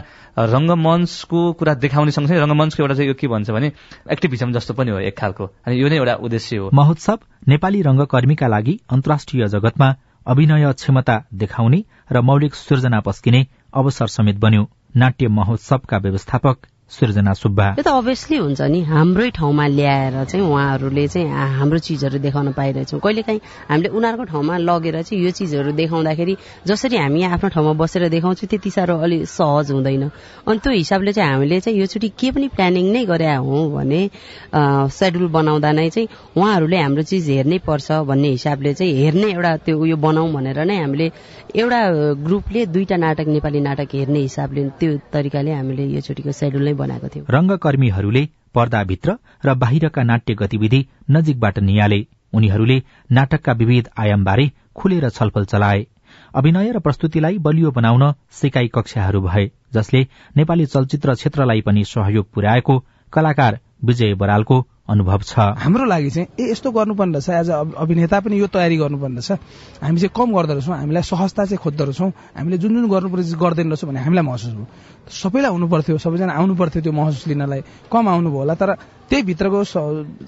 रंगमञ्चको 0.54 1.39
कुरा 1.54 1.73
देखाउने 1.82 2.12
सँगसँगै 2.12 2.39
रंगमञ्चको 2.39 2.84
एउटा 2.84 2.95
चाहिँ 2.95 3.10
यो 3.10 3.15
के 3.17 3.28
भन्छ 3.28 3.49
भने 3.49 3.71
एक्टिभिजम 4.12 4.54
जस्तो 4.54 4.73
पनि 4.73 4.91
हो 4.91 4.99
एक 4.99 5.17
खालको। 5.17 5.45
अनि 5.65 5.82
यो 5.82 5.89
नै 5.89 5.97
एउटा 5.97 6.15
उद्देश्य 6.21 6.58
हो। 6.58 6.69
महोत्सव 6.73 7.19
नेपाली 7.47 7.82
रंगकर्मीका 7.82 8.47
लागि 8.47 8.80
अन्तर्राष्ट्रिय 8.89 9.47
जगतमा 9.47 9.89
अभिनय 10.28 10.71
क्षमता 10.73 11.15
देखाउने 11.34 11.84
र 12.12 12.21
मौलिक 12.21 12.56
सृजना 12.56 12.99
पस्किने 12.99 13.47
अवसर 13.73 14.08
समेत 14.08 14.38
बन्यो। 14.39 14.69
नाट्य 14.95 15.27
महोत्सवका 15.27 15.97
व्यवस्थापक 15.97 16.65
सृजना 16.91 17.33
सुब्बा। 17.33 17.65
यो 17.77 17.83
त 17.83 17.87
अभियसली 17.87 18.37
हुन्छ 18.37 18.61
नि। 18.61 18.81
हाम्रै 18.85 19.29
ठाउँमा 19.33 19.65
ल्याएर 19.67 20.23
चाहिँ 20.29 20.45
उहाँहरूले 20.45 21.07
चाहिँ 21.07 21.27
हाम्रो 21.57 21.79
चिजहरू 21.79 22.19
देखाउन 22.19 22.51
पाइरहेछौँ। 22.53 22.99
कहिलेकाहीँ 22.99 23.39
हामीले 23.69 23.89
उनीहरूको 23.97 24.25
ठाउँमा 24.29 24.57
लगेर 24.61 25.01
चाहिँ 25.01 25.23
यो 25.25 25.31
चिजहरू 25.31 25.71
देखाउँदाखेरि 25.73 26.35
जसरी 26.67 26.97
हामी 26.97 27.23
आफ्नो 27.33 27.49
ठाउँमा 27.49 27.73
बसेर 27.81 28.07
देखाउँछौँ 28.13 28.47
त्यति 28.49 28.69
साह्रो 28.69 28.97
अलिक 28.99 29.25
सहज 29.25 29.71
हुँदैन। 29.71 30.03
अनि 30.45 30.59
त्यो 30.59 30.71
हिसाबले 30.73 31.11
चाहिँ 31.13 31.31
हामीले 31.33 31.59
चाहिँ 31.59 31.79
योचोटि 31.79 32.09
के 32.19 32.31
पनि 32.31 32.47
प्लानिङ 32.53 32.85
नै 32.93 33.05
गरे 33.09 33.33
हौँ 33.41 33.63
भने 33.73 34.01
सेड्युल 34.93 35.27
बनाउँदा 35.33 35.71
नै 35.71 35.89
चाहिँ 35.89 36.07
उहाँहरूले 36.37 36.77
हाम्रो 36.77 37.03
चिज 37.09 37.29
हेर्नै 37.29 37.57
पर्छ 37.65 37.91
भन्ने 38.05 38.29
हिसाबले 38.37 38.73
चाहिँ 38.73 38.93
हेर्ने 38.93 39.31
एउटा 39.33 39.55
त्यो 39.65 39.79
उयो 39.79 39.97
बनाऊ 39.97 40.27
भनेर 40.35 40.59
नै 40.61 40.77
हामीले 40.77 41.07
एउटा 41.57 41.81
ग्रुपले 42.21 42.65
दुईटा 42.69 42.97
नाटक 42.97 43.27
नेपाली 43.33 43.59
नाटक 43.61 43.89
हेर्ने 43.93 44.19
हिसाबले 44.19 44.69
त्यो 44.77 44.97
तरिकाले 45.13 45.51
हामीले 45.53 45.83
योचोटिको 45.97 46.31
सेड्युल 46.31 46.72
नै 46.73 46.77
बनाएको 46.77 47.07
थियो। 47.07 47.25
रंगकर्मीहरूले 47.29 48.27
पर्दाभित्र 48.55 49.17
र 49.45 49.53
बाहिरका 49.55 50.03
नाट्य 50.03 50.33
गतिविधि 50.36 50.86
नजिकबाट 51.12 51.59
निहाले 51.59 52.05
उनीहरूले 52.33 52.77
नाटकका 53.12 53.53
विविध 53.53 53.89
आयामबारे 53.97 54.51
खुलेर 54.75 55.09
छलफल 55.09 55.45
चलाए। 55.45 55.86
अभिनय 56.33 56.71
र 56.71 56.79
प्रस्तुतिलाई 56.79 57.38
बलियो 57.39 57.71
बनाउन 57.71 58.13
सिकाई 58.31 58.67
कक्षाहरू 58.73 59.21
भए 59.21 59.45
जसले 59.73 60.01
नेपाली 60.38 60.65
चलचित्र 60.65 61.13
क्षेत्रलाई 61.13 61.62
पनि 61.62 61.83
सहयोग 61.86 62.25
पुर्याएको 62.33 62.77
कलाकार 63.13 63.59
विजय 63.83 64.13
बरालको 64.13 64.65
अनुभव 64.89 65.21
छ। 65.21 65.39
हाम्रो 65.57 65.86
लागि 65.86 66.09
चाहिँ 66.09 66.27
ए 66.39 66.51
यस्तो 66.51 66.71
गर्नुपर्ने 66.71 67.17
रहेछ 67.17 67.29
एज 67.29 67.49
अ 67.49 67.63
अभिनेता 67.81 68.19
पनि 68.19 68.39
यो 68.39 68.47
तयारी 68.47 68.77
गर्नुपर्ने 68.77 69.21
रहेछ। 69.21 69.81
हामी 69.81 69.99
चाहिँ 69.99 70.13
कम 70.17 70.33
गर्दो 70.33 70.53
रहेछौँ 70.53 70.77
हामीलाई 70.77 71.03
सहजता 71.03 71.45
चाहिँ 71.45 71.62
खोज्दो 71.63 71.83
रहेछौँ। 71.83 72.12
हामीले 72.38 72.57
जुन 72.57 72.73
जुन 72.73 72.89
गर्नुपर्ने 72.89 73.38
गर्दैन 73.38 73.67
रहेछौँ 73.67 73.89
भने 73.89 73.99
हामीलाई 73.99 74.25
महसुस 74.25 74.53
भयो। 74.53 74.67
सबैलाई 75.11 75.51
आउनु 75.51 75.67
पर्थ्यो 75.67 75.97
सबैजना 75.97 76.33
आउनु 76.33 76.55
पर्थ्यो 76.55 76.81
त्यो 76.83 76.91
महसुस 76.91 77.27
लिनलाई। 77.27 77.61
कम 77.91 78.07
आउनुभयो 78.07 78.39
होला 78.39 78.55
तर 78.55 78.73
त्यही 79.09 79.23
भित्रको 79.23 79.63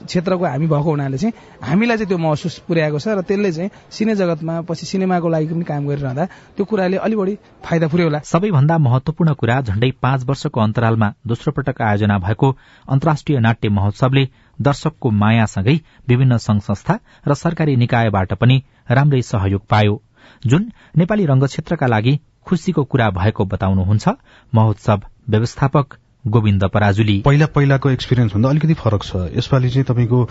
क्षेत्रको 0.06 0.46
हामी 0.46 0.68
भएको 0.68 0.90
हुनाले 0.92 1.18
चाहिँ 1.18 1.34
हामीलाई 1.64 1.98
चाहिँ 1.98 2.08
त्यो 2.08 2.18
महसुस 2.18 2.58
पुर्याएको 2.68 3.00
छ 3.00 3.08
र 3.08 3.22
त्यसले 3.24 3.52
चाहिँ 3.52 3.70
सिने 3.90 4.16
जगतमा 4.16 4.62
पछि 4.68 4.86
सिनेमाको 4.86 5.30
लागि 5.30 5.48
पनि 5.48 5.64
काम 5.64 5.88
गरिरहँदा 5.88 6.26
त्यो 6.56 6.66
कुराले 6.66 6.98
अलि 6.98 7.16
बढी 7.16 7.36
फाइदा 7.66 7.88
पुर्याउला 7.88 8.20
सबैभन्दा 8.28 8.78
महत्वपूर्ण 8.78 9.34
कुरा 9.34 9.62
झण्डै 9.62 9.92
पाँच 10.02 10.26
वर्षको 10.26 10.62
अन्तरालमा 10.62 11.14
दोस्रो 11.28 11.52
पटक 11.58 11.82
आयोजना 11.82 12.18
भएको 12.20 12.52
अन्तर्राष्ट्रिय 12.88 13.40
नाट्य 13.40 13.70
महोत्सवले 13.70 14.28
दर्शकको 14.60 15.12
मायासँगै 15.24 15.80
विभिन्न 16.08 16.38
संघ 16.38 16.62
संस्था 16.62 17.00
र 17.28 17.34
सरकारी 17.34 17.76
निकायबाट 17.76 18.34
पनि 18.34 18.64
राम्रै 18.92 19.22
सहयोग 19.22 19.66
पायो। 19.70 20.02
जुन 20.46 20.72
नेपाली 20.98 21.26
रंगक्षेत्रका 21.26 21.88
लागि 21.88 22.20
खुशीको 22.46 22.84
कुरा 22.84 23.10
भएको 23.10 23.46
बताउनुहुन्छ 23.46 24.10
महोत्सव 24.54 25.02
व्यवस्थापक 25.30 25.98
गोविन्द 26.28 26.64
पराजुली। 26.64 27.22
पहिला 27.26 27.46
पहिलाको 27.46 27.90
एक्सपिरियन्स 27.90 28.34
भन्दा 28.34 28.50
अलिकति 28.50 28.74
फरक 28.74 29.04
छ। 29.04 29.16
यसपालि 29.38 29.70
चाहिँ 29.70 29.86
तपाईँको 29.86 30.22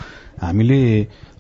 हामीले 0.42 0.80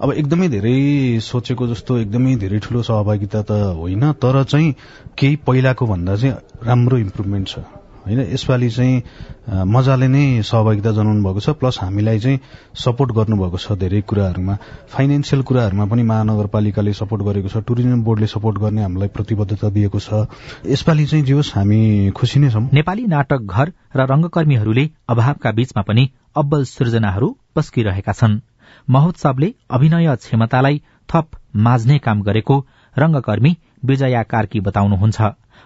अब 0.00 0.12
एकदमै 0.12 0.48
धेरै 0.48 0.76
सोचेको 1.20 1.66
जस्तो 1.66 1.98
एकदमै 1.98 2.36
धेरै 2.36 2.58
ठूलो 2.58 2.82
सहभागिता 2.82 3.42
त 3.42 3.50
होइन 3.76 4.12
तर 4.12 4.42
चाहिँ 4.44 4.74
केही 5.18 5.36
पहिलाको 5.36 5.86
भन्दा 5.86 6.16
चाहिँ 6.16 6.34
राम्रो 6.62 6.98
इम्प्रुभमेन्ट 6.98 7.48
छ। 7.48 7.83
होइन 8.04 8.20
यसपालि 8.20 8.68
चाहिँ 8.70 9.64
मजाले 9.66 10.08
नै 10.08 10.42
सहभागिता 10.44 10.90
जनाउनु 10.92 11.22
भएको 11.24 11.40
छ 11.40 11.56
प्लस 11.56 11.78
हामीलाई 11.80 12.18
चाहिँ 12.20 12.38
सपोर्ट 12.76 13.12
गर्नुभएको 13.12 13.58
छ 13.58 13.72
धेरै 13.80 14.00
कुराहरूमा। 14.04 14.54
फाइनेन्सियल 14.92 15.42
कुराहरूमा 15.42 15.84
पनि 15.88 16.02
महानगरपालिकाले 16.04 16.92
सपोर्ट 16.92 17.22
गरेको 17.22 17.48
छ 17.48 17.64
टुरिज्म 17.64 18.02
बोर्डले 18.04 18.26
सपोर्ट 18.26 18.58
गर्ने 18.58 18.82
हामीलाई 18.82 19.08
प्रतिबद्धता 19.08 19.68
दिएको 19.70 19.98
छ। 19.98 20.28
यसपालि 20.66 21.06
चाहिँ 21.06 21.24
जे 21.24 21.32
होस् 21.32 21.54
हामी 21.56 22.10
खुसी 22.12 22.40
नै 22.40 22.50
छौँ। 22.50 22.68
नेपाली 22.72 23.06
नाटक 23.08 23.40
घर 23.40 23.72
र 23.96 24.06
रंगकर्मीहरूले 24.12 24.84
अभावका 25.08 25.50
बीचमा 25.52 25.82
पनि 25.82 26.04
अब्बल 26.36 26.64
सृजनाहरू 26.66 27.28
पस्किरहेका 27.56 28.12
छन्। 28.12 28.40
महोत्सवले 28.88 29.48
अभिनय 29.70 30.16
क्षमतालाई 30.16 30.82
थप 31.08 31.26
माझ्ने 31.56 31.98
काम 31.98 32.22
गरेको 32.22 32.56
रंगकर्मी 32.96 33.56
विजया 33.84 34.22
कार्की 34.22 34.60
बताउनुहुन्छ। 34.60 35.20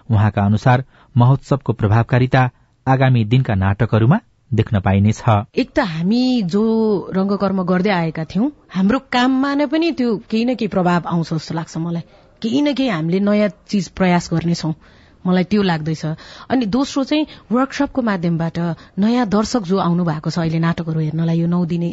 उहाँका 0.09 0.41
अनुसार 0.41 0.83
महोत्सवको 1.17 1.73
प्रभावकारिता 1.73 2.49
आगामी 2.87 3.23
दिनका 3.25 3.55
नाटकहरूमा 3.55 4.19
देख्न 4.53 4.79
पाइनेछ। 4.79 5.23
एक 5.55 5.69
त 5.75 5.79
हामी 5.79 6.41
जो 6.41 6.63
रंगकर्म 7.15 7.63
गर्दै 7.63 7.89
आएका 7.89 8.23
थियौं 8.25 8.49
हाम्रो 8.69 8.99
काममा 9.11 9.53
नै 9.55 9.65
पनि 9.65 9.91
त्यो 9.91 10.17
केही 10.29 10.45
न 10.45 10.55
केही 10.55 10.67
प्रभाव 10.67 11.01
आउँछ 11.05 11.33
जस्तो 11.33 11.55
लाग्छ 11.55 11.77
मलाई। 11.77 12.01
केही 12.41 12.61
न 12.61 12.73
केही 12.73 12.89
हामीले 12.89 13.19
नयाँ 13.19 13.49
चिज 13.69 13.87
प्रयास 13.89 14.29
गर्नेछौं। 14.33 14.73
मलाई 15.27 15.43
त्यो 15.43 15.61
लाग्दैछ। 15.61 16.05
अनि 16.49 16.65
दोस्रो 16.65 17.03
चाहिँ 17.03 17.25
वर्कसपको 17.51 18.01
माध्यमबाट 18.01 18.57
नयाँ 18.97 19.27
दर्शक 19.27 19.63
जो 19.67 19.77
आउनु 19.77 20.03
भएको 20.03 20.29
छ 20.29 20.39
अहिले 20.39 20.59
नाटकहरू 20.59 20.99
हेर्नलाई 20.99 21.39
यो 21.39 21.47
नौ 21.47 21.65
दिने 21.65 21.89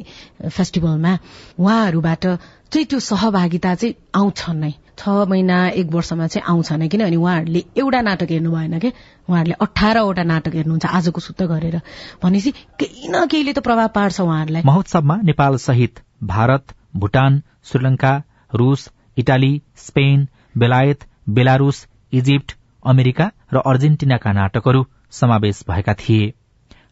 फेस्टिभलमा 0.49 1.13
उहाँहरूबाट 1.59 2.25
चाहिँ 2.71 2.87
त्यो 2.87 3.01
सहभागिता 3.01 3.75
चाहिँ 3.75 3.95
आउँछ 4.15 4.51
नै। 4.51 4.73
छ 4.99 5.09
महिना 5.29 5.57
एक 5.69 5.87
वर्षमा 5.93 6.27
चाहिँ 6.27 6.45
आउँछ 6.49 6.73
नै 6.73 6.89
किनभने 6.89 7.17
उहाँहरूले 7.17 7.63
एउटा 7.77 8.01
नाटक 8.01 8.31
हेर्नु 8.31 8.51
भएन 8.51 8.79
कि? 8.79 8.93
उहाँहरूले 9.29 9.55
अठारवटा 9.61 10.23
नाटक 10.23 10.55
हेर्नुहुन्छ 10.55 10.87
आजको 10.87 11.21
सुत्त 11.21 11.43
गरेर। 11.43 11.81
भनेपछि 12.23 12.51
केही 12.81 13.09
न 13.09 13.27
केहीले 13.27 13.53
त 13.53 13.59
प्रभाव 13.59 13.89
पार्छ 13.89 14.21
उहाँहरूलाई। 14.21 14.63
महोत्सवमा 14.67 15.17
नेपाल 15.25 15.57
सहित 15.57 16.01
भारत 16.23 16.75
भूटान 16.97 17.43
श्रीलंका 17.65 18.15
रूस 18.55 18.89
इटाली 19.19 19.53
स्पेन 19.77 20.27
बेलायत 20.57 21.05
बेलारूस 21.29 21.87
इजिप्ट 22.13 22.57
अमेरिका 22.85 23.31
र 23.53 23.63
अर्जेन्टिनाका 23.67 24.33
नाटकहरू 24.33 24.87
समावेश 25.11 25.65
भएका 25.69 25.95
थिए। 25.95 26.33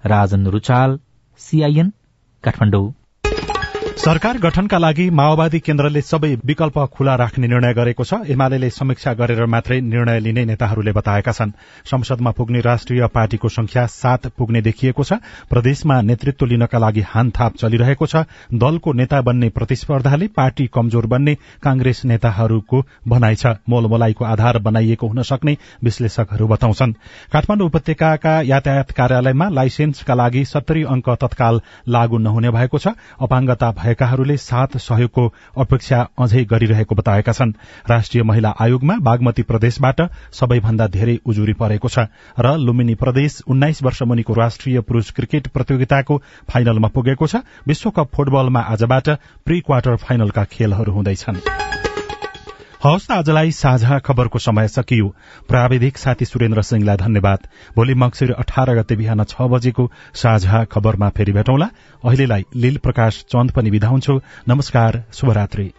राजन 0.06 0.46
रुचाल 0.46 0.98
सीआईएन 1.40 1.92
काठमाडौँ। 2.44 2.86
सरकार 3.94 4.38
गठनका 4.38 4.78
लागि 4.78 5.08
माओवादी 5.10 5.58
केन्द्रले 5.60 6.00
सबै 6.02 6.28
विकल्प 6.44 6.78
खुला 6.92 7.14
राख्ने 7.14 7.46
निर्णय 7.46 7.72
गरेको 7.72 8.04
छ। 8.04 8.14
एमाले 8.26 8.70
समीक्षा 8.70 9.12
गरेर 9.14 9.46
मात्रै 9.46 9.80
निर्णय 9.80 10.20
लिने 10.20 10.44
नेताहरूले 10.44 10.92
बताएका 10.92 11.32
छन्। 11.32 11.52
संसदमा 11.86 12.30
पुग्ने 12.30 12.60
राष्ट्रिय 12.60 13.06
पार्टीको 13.06 13.48
संख्या 13.48 13.86
सात 13.86 14.26
पुग्ने 14.36 14.60
देखिएको 14.62 15.04
छ। 15.04 15.12
प्रदेशमा 15.48 16.00
नेतृत्व 16.02 16.46
लिनका 16.46 16.78
लागि 16.78 17.00
हानथाप 17.06 17.56
चलिरहेको 17.56 18.06
छ। 18.06 18.26
दलको 18.52 18.92
नेता 18.92 19.20
बन्ने 19.20 19.48
प्रतिस्पर्धाले 19.48 20.26
पार्टी 20.26 20.66
कमजोर 20.74 21.06
बन्ने 21.06 21.34
कांग्रेस 21.62 22.04
नेताहरूको 22.04 22.82
भनाइ 23.08 23.34
छ। 23.34 23.46
मोलमोलाईको 23.68 24.24
आधार 24.24 24.58
बनाइएको 24.58 25.06
हुन 25.06 25.22
सक्ने 25.22 25.56
विश्लेषकहरू 25.84 26.48
बताउँछन्। 26.48 26.92
काठमाडौँ 27.32 27.66
उपत्यकाका 27.66 28.34
यातायात 28.42 28.90
कार्यालयमा 28.90 29.48
लाइसेन्सका 29.50 30.14
लागि 30.14 30.44
सत्तरी 30.44 30.82
अंक 30.82 31.08
तत्काल 31.14 31.60
लागू 31.88 32.18
नहुने 32.18 32.50
भएको 32.50 32.78
छ। 32.78 32.98
अपाङ्गता 33.22 33.70
भएकाहरूले 33.84 34.36
साथ 34.38 34.76
सहयोगको 34.78 35.24
अपेक्षा 35.58 36.00
अझै 36.18 36.44
गरिरहेको 36.44 36.94
बताएका 36.94 37.32
छन्। 37.32 37.52
राष्ट्रिय 37.90 38.22
महिला 38.22 38.54
आयोगमा 38.60 38.96
बागमती 39.02 39.42
प्रदेशबाट 39.44 40.00
सबैभन्दा 40.32 40.86
धेरै 40.88 41.18
उजुरी 41.26 41.52
परेको 41.54 41.88
छ 41.88 42.08
र 42.40 42.56
लुम्बिनी 42.58 42.94
प्रदेश 42.96 43.40
उन्नाइस 43.46 43.82
वर्ष 43.82 44.02
मुनिको 44.02 44.32
राष्ट्रिय 44.34 44.80
पुरूष 44.80 45.10
क्रिकेट 45.12 45.48
प्रतियोगिताको 45.48 46.20
फाइनलमा 46.48 46.88
पुगेको 46.88 47.26
छ। 47.26 47.44
विश्वकप 47.66 48.10
फुटबलमा 48.16 48.60
आजबाट 48.72 49.08
प्री 49.46 49.60
क्वार्टर 49.60 49.96
फाइनलका 49.98 50.44
खेलहरू 50.52 50.92
हुँदैछन्। 50.92 51.83
हवस् 52.84 53.10
आजलाई 53.10 53.50
साझा 53.50 53.98
खबरको 53.98 54.38
समय 54.38 54.68
सकियो। 54.68 55.06
प्राविधिक 55.48 55.98
साथी 55.98 56.24
सुरेन्द्र 56.24 56.62
सिंहलाई 56.62 56.96
धन्यवाद। 56.96 57.46
भोलि 57.76 57.94
मंगिर 57.94 58.32
अठार 58.32 58.74
गते 58.74 58.96
बिहान 58.96 59.24
छ 59.24 59.48
बजेको 59.48 59.90
साझा 60.14 60.64
खबरमा 60.64 61.08
फेरि 61.08 61.32
भेटौँला। 61.32 61.70
अहिलेलाई 62.04 62.44
लील 62.56 62.76
प्रकाश 62.76 63.24
चन्द 63.28 63.50
पनि 63.50 63.70
विदा 63.70 63.88
हुन्छु। 63.88 64.20
नमस्कार 64.48 65.02
शुभरात्री। 65.12 65.70